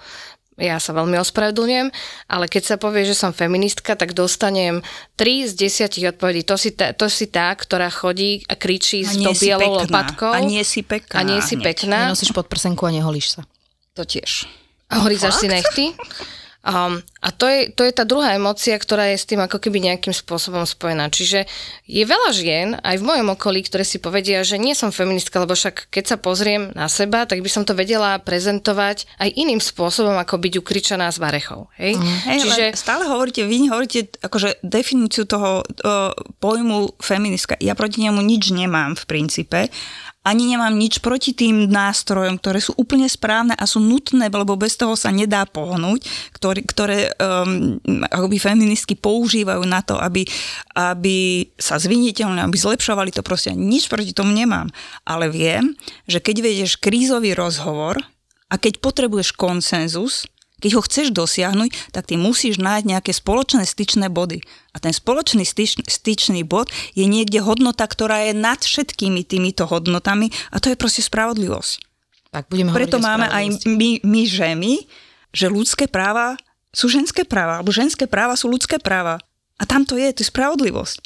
ja 0.61 0.77
sa 0.77 0.93
veľmi 0.93 1.17
ospravedlňujem, 1.17 1.89
ale 2.29 2.45
keď 2.45 2.63
sa 2.63 2.77
povie, 2.77 3.09
že 3.09 3.17
som 3.17 3.33
feministka, 3.33 3.97
tak 3.97 4.13
dostanem 4.13 4.85
3 5.17 5.49
z 5.49 5.53
10 5.89 6.13
odpovedí. 6.13 6.45
To 6.45 6.61
si, 6.61 6.77
tá, 6.77 6.93
to 6.93 7.09
si 7.09 7.33
tá, 7.33 7.57
ktorá 7.57 7.89
chodí 7.89 8.45
a 8.53 8.55
kričí 8.55 9.01
s 9.01 9.17
tou 9.17 9.33
bielou 9.33 9.81
pekná. 9.81 9.89
lopatkou. 9.89 10.31
A 10.31 10.45
nie 10.45 10.61
si 10.61 10.85
pekná 10.85 11.17
A 11.17 11.21
nie 11.25 11.41
si 11.41 11.57
pekná. 11.57 12.13
Nenosíš 12.13 12.37
pod 12.37 12.53
prsenku 12.53 12.85
a 12.85 12.93
neholíš 12.93 13.41
sa. 13.41 13.43
To 13.97 14.05
tiež. 14.05 14.45
A 14.93 15.01
horízaš 15.01 15.41
si 15.41 15.49
nechty. 15.49 15.85
Um, 16.63 17.03
a 17.19 17.35
to 17.35 17.51
je, 17.51 17.75
to 17.75 17.83
je 17.83 17.91
tá 17.91 18.07
druhá 18.07 18.39
emócia, 18.39 18.79
ktorá 18.79 19.11
je 19.11 19.19
s 19.19 19.27
tým 19.27 19.43
ako 19.43 19.59
keby 19.59 19.83
nejakým 19.83 20.15
spôsobom 20.15 20.63
spojená. 20.63 21.11
Čiže 21.11 21.51
je 21.91 22.03
veľa 22.07 22.31
žien, 22.31 22.79
aj 22.79 23.03
v 23.03 23.07
mojom 23.07 23.35
okolí, 23.35 23.67
ktoré 23.67 23.83
si 23.83 23.99
povedia, 23.99 24.47
že 24.47 24.63
nie 24.63 24.79
som 24.79 24.95
feministka, 24.95 25.43
lebo 25.43 25.59
však 25.59 25.91
keď 25.91 26.05
sa 26.15 26.17
pozriem 26.23 26.71
na 26.79 26.87
seba, 26.87 27.27
tak 27.27 27.43
by 27.43 27.51
som 27.51 27.67
to 27.67 27.75
vedela 27.75 28.15
prezentovať 28.23 29.11
aj 29.19 29.35
iným 29.35 29.59
spôsobom, 29.59 30.15
ako 30.15 30.39
byť 30.39 30.55
ukričaná 30.63 31.11
z 31.11 31.19
varechov. 31.19 31.67
Hej? 31.83 31.99
Mm. 31.99 32.19
Hej, 32.31 32.39
Čiže... 32.47 32.65
stále 32.79 33.11
hovoríte, 33.11 33.43
vy 33.43 33.67
hovoríte 33.67 34.15
akože 34.23 34.63
definíciu 34.63 35.27
toho 35.27 35.67
uh, 35.67 36.15
pojmu 36.39 36.95
feministka. 37.03 37.59
Ja 37.59 37.75
proti 37.75 38.07
nemu 38.07 38.23
nič 38.23 38.55
nemám 38.55 38.95
v 38.95 39.05
princípe. 39.11 39.67
Ani 40.23 40.55
nemám 40.55 40.71
nič 40.79 41.03
proti 41.03 41.35
tým 41.35 41.67
nástrojom, 41.67 42.39
ktoré 42.39 42.63
sú 42.63 42.79
úplne 42.79 43.11
správne 43.11 43.59
a 43.59 43.67
sú 43.67 43.83
nutné, 43.83 44.31
lebo 44.31 44.55
bez 44.55 44.79
toho 44.79 44.95
sa 44.95 45.11
nedá 45.11 45.43
pohnúť, 45.43 46.07
ktoré, 46.31 46.63
ktoré 46.63 46.99
um, 47.19 47.83
feministky 48.39 48.95
používajú 48.95 49.67
na 49.67 49.83
to, 49.83 49.99
aby, 49.99 50.23
aby 50.79 51.47
sa 51.59 51.75
zviniteľne, 51.75 52.39
aby 52.39 52.55
zlepšovali 52.55 53.11
to 53.11 53.27
proste. 53.27 53.51
Nič 53.51 53.91
proti 53.91 54.15
tomu 54.15 54.31
nemám. 54.31 54.71
Ale 55.03 55.27
viem, 55.27 55.75
že 56.07 56.23
keď 56.23 56.37
vedieš 56.39 56.79
krízový 56.79 57.35
rozhovor 57.35 57.99
a 58.47 58.55
keď 58.55 58.79
potrebuješ 58.79 59.35
konsenzus, 59.35 60.31
keď 60.63 60.71
ho 60.79 60.83
chceš 60.87 61.11
dosiahnuť, 61.11 61.91
tak 61.91 62.07
ty 62.07 62.15
musíš 62.15 62.63
nájsť 62.63 62.87
nejaké 62.87 63.11
spoločné 63.11 63.67
styčné 63.67 64.07
body. 64.07 64.39
A 64.73 64.79
ten 64.79 64.95
spoločný 64.95 65.43
styč, 65.43 65.83
styčný 65.83 66.47
bod 66.47 66.71
je 66.95 67.05
niekde 67.11 67.43
hodnota, 67.43 67.83
ktorá 67.85 68.31
je 68.31 68.39
nad 68.39 68.63
všetkými 68.63 69.27
týmito 69.27 69.67
hodnotami 69.67 70.31
a 70.55 70.63
to 70.63 70.71
je 70.71 70.79
proste 70.79 71.03
spravodlivosť. 71.03 71.73
Tak 72.33 72.49
budeme 72.49 72.71
Preto 72.73 73.03
máme 73.03 73.29
aj 73.29 73.67
my, 73.69 74.01
my 74.07 74.23
ženy, 74.25 74.89
že 75.35 75.53
ľudské 75.53 75.91
práva 75.91 76.39
sú 76.73 76.89
ženské 76.89 77.29
práva, 77.29 77.61
alebo 77.61 77.75
ženské 77.75 78.09
práva 78.09 78.33
sú 78.33 78.49
ľudské 78.49 78.81
práva. 78.81 79.21
A 79.61 79.69
tam 79.69 79.85
to 79.85 80.01
je, 80.01 80.09
to 80.17 80.25
je 80.25 80.33
spravodlivosť. 80.33 80.97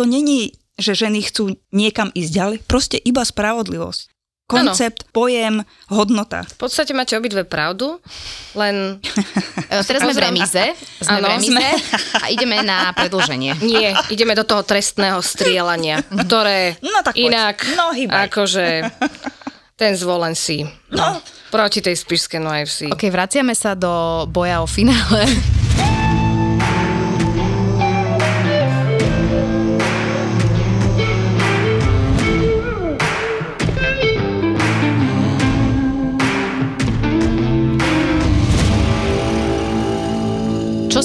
To 0.00 0.08
není, 0.08 0.56
že 0.80 0.96
ženy 0.96 1.20
chcú 1.28 1.60
niekam 1.76 2.08
ísť 2.16 2.30
ďalej, 2.32 2.58
proste 2.64 2.96
iba 2.96 3.20
spravodlivosť. 3.20 4.09
Koncept, 4.52 5.06
pojem, 5.08 5.62
hodnota. 5.86 6.42
v 6.44 6.56
podstate 6.56 6.90
máte 6.90 7.14
obidve 7.14 7.42
pravdu, 7.42 8.02
len 8.52 8.98
E, 9.70 9.82
Teraz 9.82 10.02
sme 10.02 10.10
v 10.10 10.20
remíze, 10.20 10.64
sme 10.98 11.16
v 11.16 11.22
Áno, 11.22 11.28
remíze 11.30 11.68
a 12.16 12.26
ideme 12.26 12.58
na 12.60 12.90
predlženie. 12.90 13.62
nie, 13.62 13.94
ideme 14.08 14.34
do 14.34 14.42
toho 14.42 14.60
trestného 14.60 15.20
strieľania, 15.20 16.02
ktoré 16.18 16.74
No 16.80 16.98
tak 17.00 17.14
poď. 17.14 17.22
inak 17.24 17.56
No, 17.72 17.90
hýbaj. 17.90 18.26
akože 18.26 18.66
ten 19.74 19.94
zvolen 19.94 20.34
si. 20.34 20.66
No. 20.90 21.22
Proti 21.48 21.80
tej 21.80 21.94
spišskej 21.94 22.38
no 22.38 22.50
FC. 22.50 22.86
Ok, 22.88 23.06
vraciame 23.06 23.54
sa 23.54 23.72
do 23.72 23.90
boja 24.26 24.58
o 24.58 24.66
finále. 24.66 25.26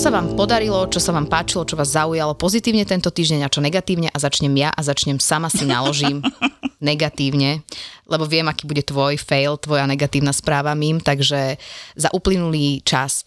Sa 0.05 0.21
vám 0.21 0.37
podarilo, 0.37 0.85
čo 0.85 1.01
sa 1.01 1.09
vám 1.17 1.25
páčilo, 1.25 1.65
čo 1.65 1.73
vás 1.73 1.97
zaujalo 1.97 2.37
pozitívne 2.37 2.85
tento 2.85 3.09
týždeň 3.09 3.41
a 3.41 3.49
čo 3.49 3.57
negatívne 3.57 4.13
a 4.13 4.17
začnem 4.21 4.53
ja 4.53 4.69
a 4.69 4.85
začnem 4.85 5.17
sama 5.17 5.49
si 5.49 5.65
naložím 5.65 6.21
negatívne, 6.93 7.65
lebo 8.05 8.29
viem, 8.29 8.45
aký 8.45 8.69
bude 8.69 8.85
tvoj 8.85 9.17
fail, 9.17 9.57
tvoja 9.57 9.89
negatívna 9.89 10.29
správa 10.29 10.77
mým, 10.77 11.01
takže 11.01 11.57
za 11.97 12.13
uplynulý 12.13 12.85
čas 12.85 13.25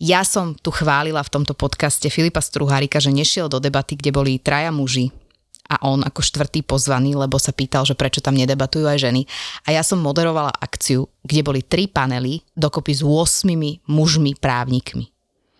ja 0.00 0.24
som 0.24 0.56
tu 0.56 0.72
chválila 0.72 1.20
v 1.20 1.28
tomto 1.28 1.52
podcaste 1.52 2.08
Filipa 2.08 2.40
Struhárika, 2.40 3.04
že 3.04 3.12
nešiel 3.12 3.52
do 3.52 3.60
debaty, 3.60 3.92
kde 3.92 4.08
boli 4.08 4.40
traja 4.40 4.72
muži 4.72 5.12
a 5.68 5.76
on 5.84 6.00
ako 6.08 6.24
štvrtý 6.24 6.64
pozvaný, 6.64 7.20
lebo 7.20 7.36
sa 7.36 7.52
pýtal, 7.52 7.84
že 7.84 7.92
prečo 7.92 8.24
tam 8.24 8.32
nedebatujú 8.32 8.88
aj 8.88 9.12
ženy. 9.12 9.28
A 9.68 9.76
ja 9.76 9.84
som 9.84 10.00
moderovala 10.00 10.56
akciu, 10.56 11.04
kde 11.20 11.44
boli 11.44 11.60
tri 11.60 11.84
panely 11.84 12.40
dokopy 12.56 12.96
s 12.96 13.04
8 13.04 13.44
mužmi 13.84 14.40
právnikmi. 14.40 15.13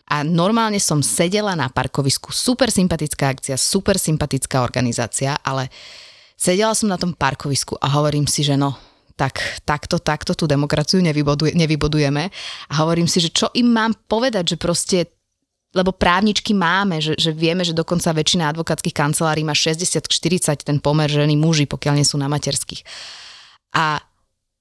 A 0.05 0.21
normálne 0.21 0.77
som 0.77 1.01
sedela 1.01 1.57
na 1.57 1.73
parkovisku, 1.73 2.29
super 2.29 2.69
sympatická 2.69 3.33
akcia, 3.33 3.57
super 3.57 3.97
sympatická 3.97 4.61
organizácia, 4.61 5.41
ale 5.41 5.73
sedela 6.37 6.77
som 6.77 6.93
na 6.93 7.01
tom 7.01 7.17
parkovisku 7.17 7.81
a 7.81 7.89
hovorím 7.97 8.29
si, 8.29 8.45
že 8.45 8.55
no, 8.55 8.77
tak 9.17 9.41
takto, 9.65 10.03
takto 10.03 10.35
tú 10.35 10.45
demokraciu 10.45 11.01
nevyboduje, 11.01 11.55
nevybodujeme. 11.57 12.29
A 12.69 12.73
hovorím 12.85 13.07
si, 13.07 13.23
že 13.23 13.31
čo 13.33 13.49
im 13.55 13.71
mám 13.71 13.95
povedať, 14.11 14.55
že 14.55 14.57
proste 14.61 14.99
lebo 15.75 15.91
právničky 15.91 16.55
máme, 16.55 17.03
že, 17.03 17.19
že 17.19 17.35
vieme, 17.35 17.67
že 17.67 17.75
dokonca 17.75 18.15
väčšina 18.15 18.55
advokátskych 18.55 18.95
kancelárií 18.95 19.43
má 19.43 19.59
60 19.59 20.07
k 20.07 20.13
40 20.63 20.63
ten 20.63 20.79
pomer 20.79 21.11
ženy 21.11 21.35
muži, 21.35 21.67
pokiaľ 21.67 21.99
nie 21.99 22.07
sú 22.07 22.15
na 22.15 22.31
materských. 22.31 22.87
A, 23.75 23.99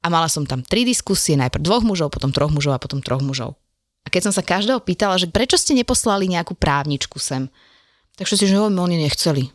a 0.02 0.08
mala 0.10 0.26
som 0.26 0.42
tam 0.50 0.66
tri 0.66 0.82
diskusie, 0.82 1.38
najprv 1.38 1.62
dvoch 1.62 1.86
mužov, 1.86 2.10
potom 2.10 2.34
troch 2.34 2.50
mužov 2.50 2.74
a 2.74 2.82
potom 2.82 2.98
troch 2.98 3.22
mužov. 3.22 3.54
A 4.04 4.12
keď 4.12 4.30
som 4.30 4.34
sa 4.36 4.44
každého 4.44 4.84
pýtala, 4.84 5.16
že 5.16 5.32
prečo 5.32 5.56
ste 5.56 5.74
neposlali 5.74 6.28
nejakú 6.28 6.54
právničku 6.60 7.18
sem, 7.18 7.48
tak 8.20 8.28
všetci, 8.28 8.52
že 8.52 8.56
no, 8.60 8.70
oni 8.70 9.00
nechceli. 9.00 9.50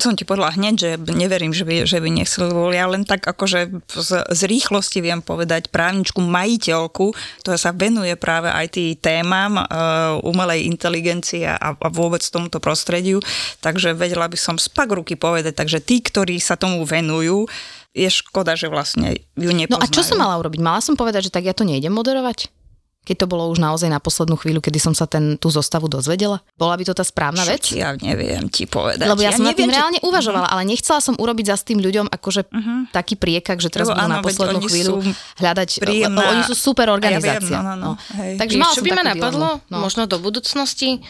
Som 0.00 0.16
ti 0.16 0.24
povedala 0.24 0.56
hneď, 0.56 0.74
že 0.80 0.90
neverím, 1.12 1.52
že 1.52 1.68
by, 1.68 1.84
že 1.84 2.00
by 2.00 2.08
nechceli 2.08 2.48
boli. 2.48 2.80
Ja 2.80 2.88
len 2.88 3.04
tak 3.04 3.20
akože 3.20 3.84
z, 3.92 4.10
z 4.32 4.40
rýchlosti 4.48 5.04
viem 5.04 5.20
povedať 5.20 5.68
právničku 5.68 6.24
majiteľku, 6.24 7.12
ktorá 7.44 7.56
sa 7.60 7.68
venuje 7.76 8.16
práve 8.16 8.48
aj 8.48 8.80
tým 8.80 8.96
témam 8.96 9.60
uh, 9.60 10.16
umelej 10.24 10.64
inteligencie 10.72 11.44
a, 11.44 11.76
a 11.76 11.88
vôbec 11.92 12.24
tomuto 12.24 12.64
prostrediu. 12.64 13.20
Takže 13.60 13.92
vedela 13.92 14.24
by 14.24 14.40
som 14.40 14.56
spak 14.56 14.88
ruky 14.88 15.20
povedať. 15.20 15.52
Takže 15.52 15.84
tí, 15.84 16.00
ktorí 16.00 16.40
sa 16.40 16.56
tomu 16.56 16.80
venujú, 16.88 17.44
je 17.92 18.08
škoda, 18.08 18.56
že 18.56 18.72
vlastne 18.72 19.20
ju 19.36 19.52
No 19.52 19.68
nepoznajú. 19.68 19.84
a 19.84 19.92
čo 19.92 20.00
som 20.00 20.16
mala 20.16 20.40
urobiť? 20.40 20.64
Mala 20.64 20.80
som 20.80 20.96
povedať, 20.96 21.28
že 21.28 21.34
tak 21.36 21.44
ja 21.44 21.52
to 21.52 21.68
nejdem 21.68 21.92
moderovať? 21.92 22.48
Keď 23.04 23.16
to 23.20 23.26
bolo 23.28 23.46
už 23.46 23.60
naozaj 23.60 23.86
na 23.86 24.00
poslednú 24.00 24.34
chvíľu, 24.34 24.58
kedy 24.58 24.80
som 24.80 24.90
sa 24.90 25.04
ten, 25.04 25.36
tú 25.36 25.48
zostavu 25.48 25.86
dozvedela? 25.86 26.40
Bola 26.56 26.74
by 26.74 26.82
to 26.82 26.92
tá 26.92 27.04
správna 27.04 27.40
Čo 27.40 27.50
vec? 27.52 27.64
Ja 27.70 27.92
neviem 27.94 28.48
ti 28.48 28.64
povedať. 28.64 29.04
Lebo 29.04 29.20
ja, 29.20 29.30
som 29.30 29.44
nad 29.44 29.52
tým 29.52 29.68
neviem, 29.68 29.70
či- 29.70 29.76
reálne 29.76 29.98
uvažovala, 30.00 30.48
ale 30.48 30.64
nechcela 30.64 30.98
som 30.98 31.14
urobiť 31.14 31.46
za 31.46 31.56
s 31.56 31.64
tým 31.64 31.78
ľuďom 31.78 32.08
akože 32.08 32.48
taký 32.90 33.14
priekak, 33.14 33.60
že 33.60 33.68
teraz 33.68 33.86
budú 33.86 34.00
na 34.00 34.18
poslednú 34.18 34.58
oni 34.58 34.66
chvíľu 34.66 34.94
sú 34.98 35.12
hľadať, 35.36 35.68
príjemná- 35.78 36.16
lebo 36.16 36.32
oni 36.32 36.42
sú 36.44 36.54
super 36.54 36.86
A 36.86 36.90
ja 36.90 36.94
organizácia. 36.94 37.40
viem, 37.54 37.60
no, 37.62 37.74
no, 37.74 37.76
no, 37.76 37.90
hej. 38.16 38.40
Takže 38.40 38.56
mala 38.56 38.72
čo 38.72 38.80
som 38.80 38.84
by 38.84 38.90
ma 38.90 39.02
napadlo? 39.04 39.48
no. 39.68 39.76
Možno 39.78 40.02
do 40.04 40.16
budúcnosti, 40.16 41.04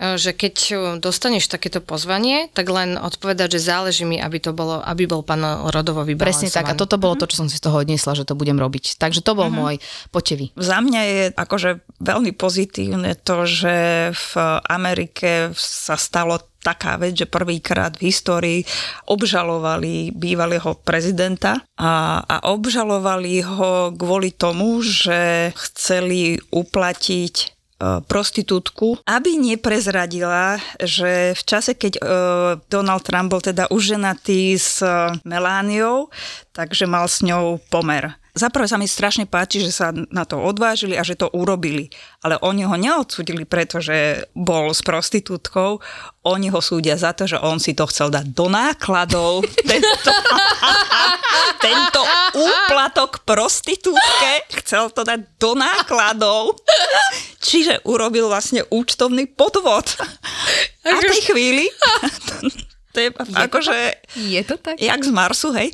že 0.00 0.32
keď 0.32 0.56
e, 0.56 0.74
dostaneš 0.96 1.52
takéto 1.52 1.84
pozvanie, 1.84 2.48
tak 2.56 2.72
len 2.72 2.96
odpovedať, 2.96 3.60
že 3.60 3.68
záleží 3.68 4.08
mi, 4.08 4.16
aby 4.16 4.40
to 4.40 4.56
bolo, 4.56 4.80
aby 4.80 5.04
bol 5.04 5.20
pán 5.20 5.44
rodovo 5.68 6.02
vybalansovaný. 6.08 6.48
Presne 6.48 6.48
tak. 6.48 6.72
A 6.72 6.78
toto 6.78 6.96
bolo 6.96 7.20
to, 7.20 7.28
čo 7.28 7.44
som 7.44 7.48
si 7.52 7.60
z 7.60 7.64
toho 7.68 7.84
odniesla, 7.84 8.16
že 8.16 8.24
to 8.24 8.32
budem 8.32 8.56
robiť. 8.56 8.96
Takže 8.96 9.20
to 9.20 9.36
bol 9.36 9.52
môj 9.52 9.76
potevý. 10.08 10.56
Za 10.56 10.80
mňa 10.80 11.00
je 11.04 11.22
akože 11.36 11.84
veľmi 12.00 12.32
pozitívne 12.32 13.12
to, 13.20 13.44
že 13.44 13.76
v 14.16 14.32
Amerike 14.64 15.52
sa 15.60 16.00
stalo 16.00 16.40
taká 16.60 17.00
vec, 17.00 17.16
že 17.16 17.26
prvýkrát 17.26 17.96
v 17.96 18.12
histórii 18.12 18.60
obžalovali 19.08 20.12
bývalého 20.12 20.76
prezidenta 20.84 21.64
a, 21.80 22.20
a 22.20 22.36
obžalovali 22.52 23.40
ho 23.40 23.90
kvôli 23.96 24.36
tomu, 24.36 24.84
že 24.84 25.50
chceli 25.56 26.36
uplatiť 26.52 27.34
e, 27.40 27.44
prostitútku, 27.80 29.00
aby 29.08 29.40
neprezradila, 29.40 30.60
že 30.76 31.32
v 31.32 31.42
čase, 31.48 31.72
keď 31.72 31.92
e, 31.96 32.00
Donald 32.68 33.02
Trump 33.08 33.32
bol 33.32 33.40
teda 33.40 33.72
už 33.72 33.96
ženatý 33.96 34.52
s 34.60 34.84
e, 34.84 35.16
Melániou, 35.24 36.12
takže 36.52 36.84
mal 36.84 37.08
s 37.08 37.24
ňou 37.24 37.56
pomer. 37.72 38.19
Zaprvé 38.30 38.70
sa 38.70 38.78
mi 38.78 38.86
strašne 38.86 39.26
páči, 39.26 39.62
že 39.64 39.74
sa 39.74 39.90
na 39.90 40.22
to 40.22 40.38
odvážili 40.38 40.94
a 40.94 41.02
že 41.02 41.18
to 41.18 41.26
urobili. 41.34 41.90
Ale 42.22 42.38
oni 42.40 42.62
ho 42.62 42.76
neodsudili, 42.78 43.42
pretože 43.42 44.26
bol 44.32 44.70
s 44.70 44.86
prostitútkou. 44.86 45.82
Oni 46.26 46.46
ho 46.52 46.60
súdia 46.62 46.94
za 46.94 47.10
to, 47.10 47.26
že 47.26 47.42
on 47.42 47.58
si 47.58 47.74
to 47.74 47.88
chcel 47.90 48.12
dať 48.12 48.30
do 48.30 48.46
nákladov. 48.46 49.42
Tento, 49.70 50.10
tento 51.60 52.00
úplatok 52.34 53.22
prostitútke 53.22 54.32
chcel 54.62 54.90
to 54.90 55.04
dať 55.04 55.36
do 55.38 55.54
nákladov. 55.54 56.58
Čiže 57.38 57.84
urobil 57.84 58.26
vlastne 58.26 58.64
účtovný 58.68 59.28
podvod. 59.28 59.86
A 60.88 60.96
v 60.98 61.04
tej 61.04 61.20
chvíli... 61.30 61.66
To 62.90 62.98
je 62.98 63.14
akože... 63.14 63.76
Je 64.18 64.42
to 64.42 64.58
tak? 64.58 64.74
Jak 64.82 64.98
z 64.98 65.14
Marsu, 65.14 65.54
hej. 65.54 65.70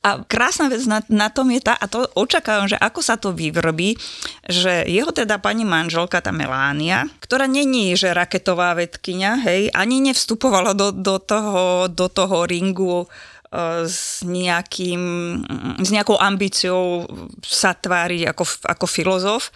A 0.00 0.24
krásna 0.24 0.72
vec 0.72 0.88
na, 0.88 1.04
na 1.12 1.28
tom 1.28 1.52
je 1.52 1.60
tá, 1.60 1.76
a 1.76 1.84
to 1.84 2.08
očakávam, 2.16 2.64
že 2.64 2.80
ako 2.80 3.00
sa 3.04 3.20
to 3.20 3.36
vyvrbí, 3.36 4.00
že 4.48 4.88
jeho 4.88 5.12
teda 5.12 5.36
pani 5.36 5.68
manželka, 5.68 6.24
tá 6.24 6.32
Melánia, 6.32 7.04
ktorá 7.20 7.44
není, 7.44 7.92
že 8.00 8.16
raketová 8.16 8.72
vedkynia, 8.72 9.36
hej, 9.44 9.68
ani 9.76 10.00
nevstupovala 10.00 10.72
do, 10.72 10.88
do, 10.88 11.20
toho, 11.20 11.84
do 11.92 12.08
toho 12.08 12.48
ringu 12.48 13.04
e, 13.04 13.06
s, 13.84 14.24
nejakým, 14.24 15.02
s 15.84 15.88
nejakou 15.92 16.16
ambíciou 16.16 17.04
sa 17.44 17.76
tváriť 17.76 18.32
ako, 18.32 18.44
ako 18.72 18.86
filozof. 18.88 19.52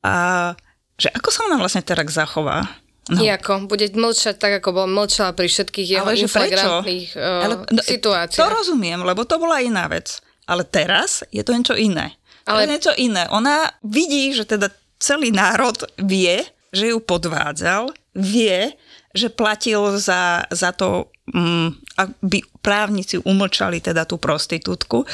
A 0.00 0.56
že 0.96 1.12
ako 1.12 1.28
sa 1.28 1.44
ona 1.44 1.60
vlastne 1.60 1.84
teraz 1.84 2.08
zachová? 2.08 2.83
No. 3.04 3.20
Jako, 3.20 3.68
bude 3.68 3.84
mlčať 3.92 4.40
tak, 4.40 4.64
ako 4.64 4.68
bol 4.72 4.86
mlčala 4.88 5.36
pri 5.36 5.44
všetkých 5.44 5.88
jeho 5.92 6.08
Ale 6.08 6.16
že 6.16 6.24
prečo? 6.24 6.32
inflagrantných 6.40 7.08
uh, 7.12 7.44
Ale, 7.44 7.54
no, 7.68 7.80
situáciách. 7.84 8.40
To 8.40 8.48
rozumiem, 8.48 9.04
lebo 9.04 9.28
to 9.28 9.36
bola 9.36 9.60
iná 9.60 9.84
vec. 9.92 10.24
Ale 10.48 10.64
teraz 10.64 11.20
je 11.28 11.44
to 11.44 11.52
niečo 11.52 11.76
iné. 11.76 12.16
Ale... 12.48 12.48
To 12.48 12.50
Ale- 12.56 12.62
je 12.64 12.72
niečo 12.72 12.92
iné. 12.96 13.22
Ona 13.28 13.68
vidí, 13.84 14.32
že 14.32 14.48
teda 14.48 14.72
celý 14.96 15.28
národ 15.36 15.76
vie, 16.00 16.40
že 16.72 16.96
ju 16.96 16.98
podvádzal, 17.04 17.92
vie, 18.16 18.72
že 19.12 19.28
platil 19.28 20.00
za, 20.00 20.48
za 20.48 20.72
to, 20.72 21.12
mm, 21.28 21.68
aby 22.00 22.40
právnici 22.64 23.20
umlčali 23.20 23.84
teda 23.84 24.08
tú 24.08 24.16
prostitútku 24.16 25.04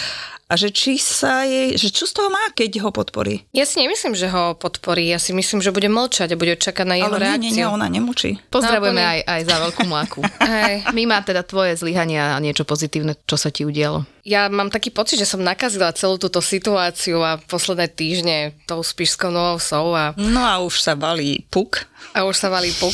a 0.51 0.59
že 0.59 0.69
či 0.69 0.99
sa 0.99 1.43
jej, 1.43 1.73
že 1.73 1.89
čo 1.89 2.05
z 2.05 2.13
toho 2.13 2.27
má, 2.27 2.43
keď 2.51 2.83
ho 2.83 2.91
podporí. 2.91 3.47
Ja 3.51 3.63
si 3.63 3.79
nemyslím, 3.79 4.13
že 4.13 4.27
ho 4.27 4.53
podporí. 4.53 5.07
Ja 5.07 5.17
si 5.17 5.31
myslím, 5.31 5.59
že 5.59 5.71
bude 5.71 5.87
mlčať 5.87 6.27
a 6.29 6.37
bude 6.37 6.59
čakať 6.59 6.83
na 6.85 6.97
jeho 6.97 7.07
Ale 7.07 7.17
nie, 7.17 7.25
reakciu. 7.25 7.47
nie, 7.47 7.53
nie, 7.57 7.67
ona 7.67 7.87
nemúči. 7.87 8.43
Pozdravujeme 8.49 8.99
Náplne. 8.99 9.15
aj, 9.17 9.21
aj 9.25 9.41
za 9.45 9.57
veľkú 9.61 9.83
mláku. 9.85 10.21
Hej. 10.43 10.75
My 10.91 11.03
má 11.07 11.19
teda 11.21 11.41
tvoje 11.41 11.77
zlyhania 11.77 12.35
a 12.35 12.43
niečo 12.43 12.63
pozitívne, 12.63 13.15
čo 13.23 13.39
sa 13.39 13.49
ti 13.49 13.63
udialo. 13.63 14.03
Ja 14.21 14.47
mám 14.47 14.69
taký 14.69 14.91
pocit, 14.91 15.17
že 15.17 15.25
som 15.25 15.41
nakazila 15.41 15.95
celú 15.95 16.19
túto 16.19 16.43
situáciu 16.43 17.21
a 17.21 17.39
posledné 17.39 17.87
týždne 17.89 18.37
tou 18.65 18.83
spišskou 18.83 19.31
novou 19.31 19.57
sou 19.57 19.95
a, 19.95 20.13
No 20.19 20.43
a 20.43 20.59
už 20.59 20.77
sa 20.77 20.93
valí 20.93 21.47
puk. 21.47 21.87
a 22.11 22.25
už 22.25 22.35
sa 22.35 22.51
valí 22.51 22.75
puk. 22.75 22.93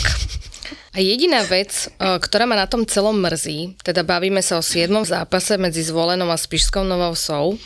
A 0.94 0.98
jediná 0.98 1.44
vec, 1.44 1.90
o, 1.98 2.18
ktorá 2.20 2.48
ma 2.48 2.56
na 2.56 2.66
tom 2.70 2.86
celom 2.88 3.16
mrzí, 3.20 3.78
teda 3.84 4.02
bavíme 4.02 4.40
sa 4.40 4.58
o 4.58 4.62
7. 4.64 4.88
zápase 5.04 5.60
medzi 5.60 5.84
Zvolenou 5.84 6.30
a 6.30 6.38
Spišskou 6.38 6.82
Novou 6.82 7.12
Sou, 7.12 7.58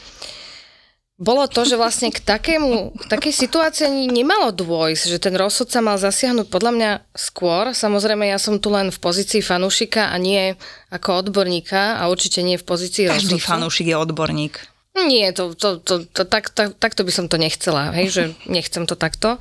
bolo 1.20 1.44
to, 1.52 1.68
že 1.68 1.76
vlastne 1.76 2.08
k, 2.08 2.16
takému, 2.24 2.96
k 2.96 3.04
takej 3.12 3.44
situácii 3.44 3.84
ani 3.84 4.08
nemalo 4.08 4.56
dôjsť, 4.56 5.04
že 5.04 5.18
ten 5.20 5.36
rozsudca 5.36 5.84
mal 5.84 6.00
zasiahnuť 6.00 6.48
podľa 6.48 6.72
mňa 6.72 6.90
skôr. 7.12 7.76
Samozrejme, 7.76 8.24
ja 8.24 8.40
som 8.40 8.56
tu 8.56 8.72
len 8.72 8.88
v 8.88 8.96
pozícii 8.96 9.44
fanúšika 9.44 10.08
a 10.08 10.16
nie 10.16 10.56
ako 10.88 11.28
odborníka 11.28 12.00
a 12.00 12.08
určite 12.08 12.40
nie 12.40 12.56
v 12.56 12.64
pozícii 12.64 13.04
Každý 13.12 13.36
rozsudcu. 13.36 13.52
fanúšik 13.52 13.92
je 13.92 13.96
odborník. 14.00 14.64
Nie, 14.96 15.36
to, 15.36 15.52
to, 15.52 15.76
to, 15.84 16.08
to, 16.08 16.24
tak, 16.24 16.56
tak, 16.56 16.80
takto 16.80 17.04
by 17.04 17.12
som 17.12 17.28
to 17.28 17.36
nechcela, 17.36 17.92
hej, 17.92 18.06
že 18.08 18.22
nechcem 18.48 18.88
to 18.88 18.96
takto. 18.96 19.36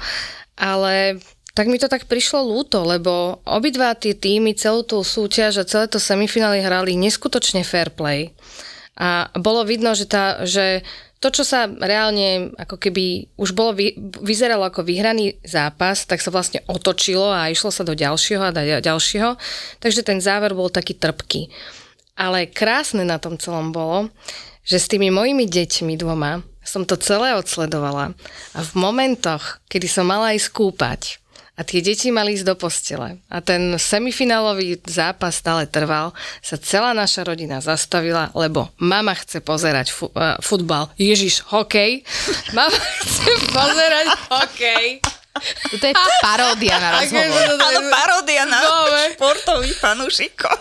Ale 0.59 1.23
tak 1.57 1.65
mi 1.67 1.81
to 1.81 1.89
tak 1.89 2.05
prišlo 2.05 2.45
lúto, 2.45 2.85
lebo 2.85 3.41
obidva 3.43 3.97
tie 3.97 4.13
týmy 4.13 4.53
celú 4.53 4.85
tú 4.85 5.01
súťaž 5.01 5.61
a 5.61 5.67
celé 5.67 5.89
to 5.89 5.97
semifinály 5.97 6.61
hrali 6.61 6.93
neskutočne 6.95 7.65
fair 7.65 7.89
play. 7.89 8.31
A 8.99 9.31
bolo 9.33 9.63
vidno, 9.63 9.95
že, 9.95 10.05
tá, 10.05 10.43
že 10.43 10.83
to, 11.19 11.31
čo 11.31 11.43
sa 11.43 11.67
reálne 11.67 12.51
ako 12.55 12.79
keby 12.79 13.31
už 13.35 13.51
bolo, 13.55 13.75
vy, 13.75 13.95
vyzeralo 14.23 14.67
ako 14.67 14.87
vyhraný 14.87 15.39
zápas, 15.43 16.07
tak 16.07 16.23
sa 16.23 16.31
vlastne 16.31 16.63
otočilo 16.67 17.27
a 17.27 17.51
išlo 17.51 17.71
sa 17.71 17.83
do 17.83 17.95
ďalšieho 17.95 18.43
a 18.43 18.55
ďalšieho. 18.83 19.35
Takže 19.83 20.03
ten 20.03 20.19
záver 20.23 20.55
bol 20.55 20.71
taký 20.71 20.95
trpký. 20.95 21.51
Ale 22.19 22.51
krásne 22.51 23.07
na 23.07 23.19
tom 23.19 23.39
celom 23.39 23.71
bolo, 23.71 24.11
že 24.63 24.79
s 24.79 24.91
tými 24.91 25.11
mojimi 25.11 25.47
deťmi 25.47 25.95
dvoma 25.95 26.43
som 26.63 26.85
to 26.85 26.99
celé 26.99 27.33
odsledovala 27.33 28.13
a 28.53 28.59
v 28.61 28.71
momentoch, 28.77 29.57
kedy 29.71 29.89
som 29.89 30.05
mala 30.05 30.37
ísť 30.37 30.53
kúpať 30.53 31.01
a 31.59 31.67
tie 31.67 31.83
deti 31.83 32.07
mali 32.07 32.39
ísť 32.39 32.47
do 32.47 32.55
postele 32.55 33.19
a 33.27 33.43
ten 33.43 33.75
semifinálový 33.75 34.79
zápas 34.87 35.35
stále 35.35 35.67
trval, 35.67 36.15
sa 36.39 36.55
celá 36.55 36.95
naša 36.95 37.27
rodina 37.27 37.59
zastavila, 37.59 38.31
lebo 38.31 38.71
mama 38.79 39.11
chce 39.11 39.43
pozerať 39.43 39.91
fu- 39.91 40.07
uh, 40.15 40.39
futbal. 40.39 40.87
Ježiš, 40.95 41.43
hokej. 41.51 42.07
Mama 42.57 42.71
chce 43.03 43.31
pozerať 43.51 44.07
hokej. 44.31 44.85
Toto 45.71 45.85
je 45.87 45.95
paródia 46.23 46.79
na 46.79 46.89
rozhovor. 47.03 47.45
Áno, 47.59 47.79
paródia 47.91 48.43
na 48.47 48.59
Dobre. 48.63 49.03
športových 49.19 49.77
fanúšikov. 49.77 50.57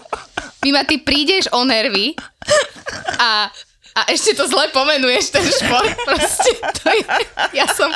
Mima, 0.66 0.82
ty 0.82 0.98
prídeš 0.98 1.46
o 1.54 1.62
nervy 1.62 2.18
a, 3.22 3.46
a 3.98 4.06
ešte 4.06 4.38
to 4.38 4.46
zle 4.46 4.70
pomenuješ, 4.70 5.34
ten 5.34 5.42
šport. 5.42 5.90
Proste 6.08 6.50
to 6.78 6.86
je, 6.94 7.02
ja 7.58 7.66
som, 7.66 7.90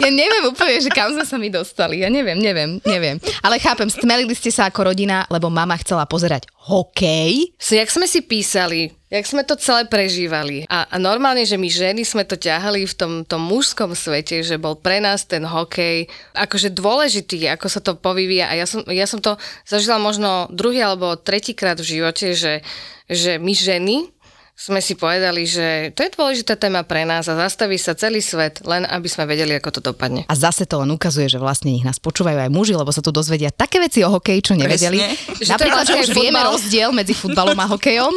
ja 0.00 0.08
neviem 0.08 0.48
úplne, 0.48 0.80
že 0.80 0.88
kam 0.88 1.12
sme 1.12 1.24
sa 1.28 1.36
mi 1.36 1.52
dostali. 1.52 2.00
Ja 2.00 2.08
neviem, 2.08 2.40
neviem, 2.40 2.80
neviem. 2.88 3.20
Ale 3.44 3.60
chápem, 3.60 3.92
stmelili 3.92 4.32
ste 4.32 4.48
sa 4.48 4.72
ako 4.72 4.94
rodina, 4.94 5.28
lebo 5.28 5.52
mama 5.52 5.76
chcela 5.76 6.08
pozerať 6.08 6.48
hokej. 6.64 7.52
So, 7.60 7.76
jak 7.76 7.92
sme 7.92 8.08
si 8.08 8.24
písali, 8.24 8.88
jak 9.12 9.28
sme 9.28 9.44
to 9.44 9.54
celé 9.60 9.84
prežívali. 9.84 10.64
A, 10.66 10.88
a 10.88 10.96
normálne, 10.96 11.44
že 11.44 11.60
my 11.60 11.68
ženy 11.68 12.08
sme 12.08 12.24
to 12.24 12.40
ťahali 12.40 12.88
v 12.88 12.94
tom, 12.96 13.12
tom 13.28 13.44
mužskom 13.44 13.92
svete, 13.92 14.40
že 14.40 14.56
bol 14.56 14.74
pre 14.80 14.98
nás 14.98 15.28
ten 15.28 15.44
hokej 15.44 16.08
akože 16.32 16.72
dôležitý, 16.72 17.44
ako 17.52 17.66
sa 17.68 17.84
to 17.84 18.00
povyvíja. 18.00 18.48
A 18.48 18.56
ja 18.56 18.66
som, 18.66 18.80
ja 18.88 19.04
som 19.04 19.20
to 19.20 19.36
zažila 19.68 20.00
možno 20.00 20.48
druhý 20.48 20.80
alebo 20.80 21.20
tretíkrát 21.20 21.76
v 21.76 22.00
živote, 22.00 22.32
že, 22.32 22.64
že 23.06 23.36
my 23.36 23.52
ženy 23.52 24.14
sme 24.54 24.78
si 24.78 24.94
povedali, 24.94 25.50
že 25.50 25.90
to 25.98 26.06
je 26.06 26.14
dôležitá 26.14 26.54
téma 26.54 26.86
pre 26.86 27.02
nás 27.02 27.26
a 27.26 27.34
zastaví 27.34 27.74
sa 27.74 27.98
celý 27.98 28.22
svet, 28.22 28.62
len 28.62 28.86
aby 28.86 29.10
sme 29.10 29.26
vedeli, 29.26 29.50
ako 29.58 29.70
to 29.74 29.80
dopadne. 29.82 30.22
A 30.30 30.34
zase 30.38 30.62
to 30.62 30.78
len 30.78 30.94
ukazuje, 30.94 31.26
že 31.26 31.42
vlastne 31.42 31.74
nich 31.74 31.82
nás 31.82 31.98
počúvajú 31.98 32.38
aj 32.38 32.54
muži, 32.54 32.78
lebo 32.78 32.94
sa 32.94 33.02
tu 33.02 33.10
dozvedia 33.10 33.50
také 33.50 33.82
veci 33.82 34.06
o 34.06 34.14
hokeji, 34.14 34.40
čo 34.46 34.54
nevedeli. 34.54 35.02
Presne. 35.02 35.42
Že 35.42 35.50
Napríklad, 35.58 35.84
že 35.84 35.94
vlastne 35.98 36.06
už 36.06 36.08
vieme 36.14 36.38
futbal. 36.38 36.52
rozdiel 36.54 36.88
medzi 36.94 37.14
futbalom 37.18 37.58
a 37.58 37.66
hokejom 37.66 38.14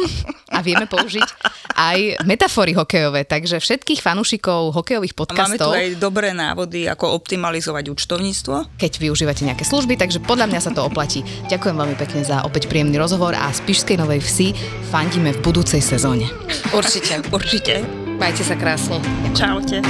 a 0.54 0.58
vieme 0.62 0.86
použiť 0.86 1.28
aj 1.74 1.98
metafory 2.22 2.72
hokejové. 2.78 3.26
Takže 3.26 3.58
všetkých 3.58 3.98
fanúšikov 3.98 4.78
hokejových 4.78 5.14
A 5.14 5.18
máme 5.18 5.18
tu 5.18 5.26
podcastov, 5.26 5.70
aj 5.74 5.98
dobré 5.98 6.30
návody, 6.30 6.86
ako 6.86 7.18
optimalizovať 7.18 7.90
účtovníctvo. 7.90 8.78
keď 8.78 8.92
využívate 9.02 9.42
nejaké 9.42 9.66
služby, 9.66 9.98
takže 9.98 10.22
podľa 10.22 10.46
mňa 10.54 10.60
sa 10.62 10.70
to 10.70 10.86
oplatí. 10.86 11.26
Ďakujem 11.50 11.74
veľmi 11.74 11.96
pekne 11.98 12.22
za 12.22 12.46
opäť 12.46 12.70
príjemný 12.70 12.94
rozhovor 12.94 13.34
a 13.34 13.50
z 13.50 13.58
Pišskej 13.66 13.98
Novej 13.98 14.22
Vsi 14.22 14.54
fandíme 14.94 15.34
v 15.34 15.42
budúcej 15.42 15.82
sezóne. 15.82 16.27
Určite. 16.74 17.22
Určite. 17.32 17.84
Majte 18.18 18.42
sa 18.42 18.58
krásne. 18.58 18.98
Čaute. 19.32 19.80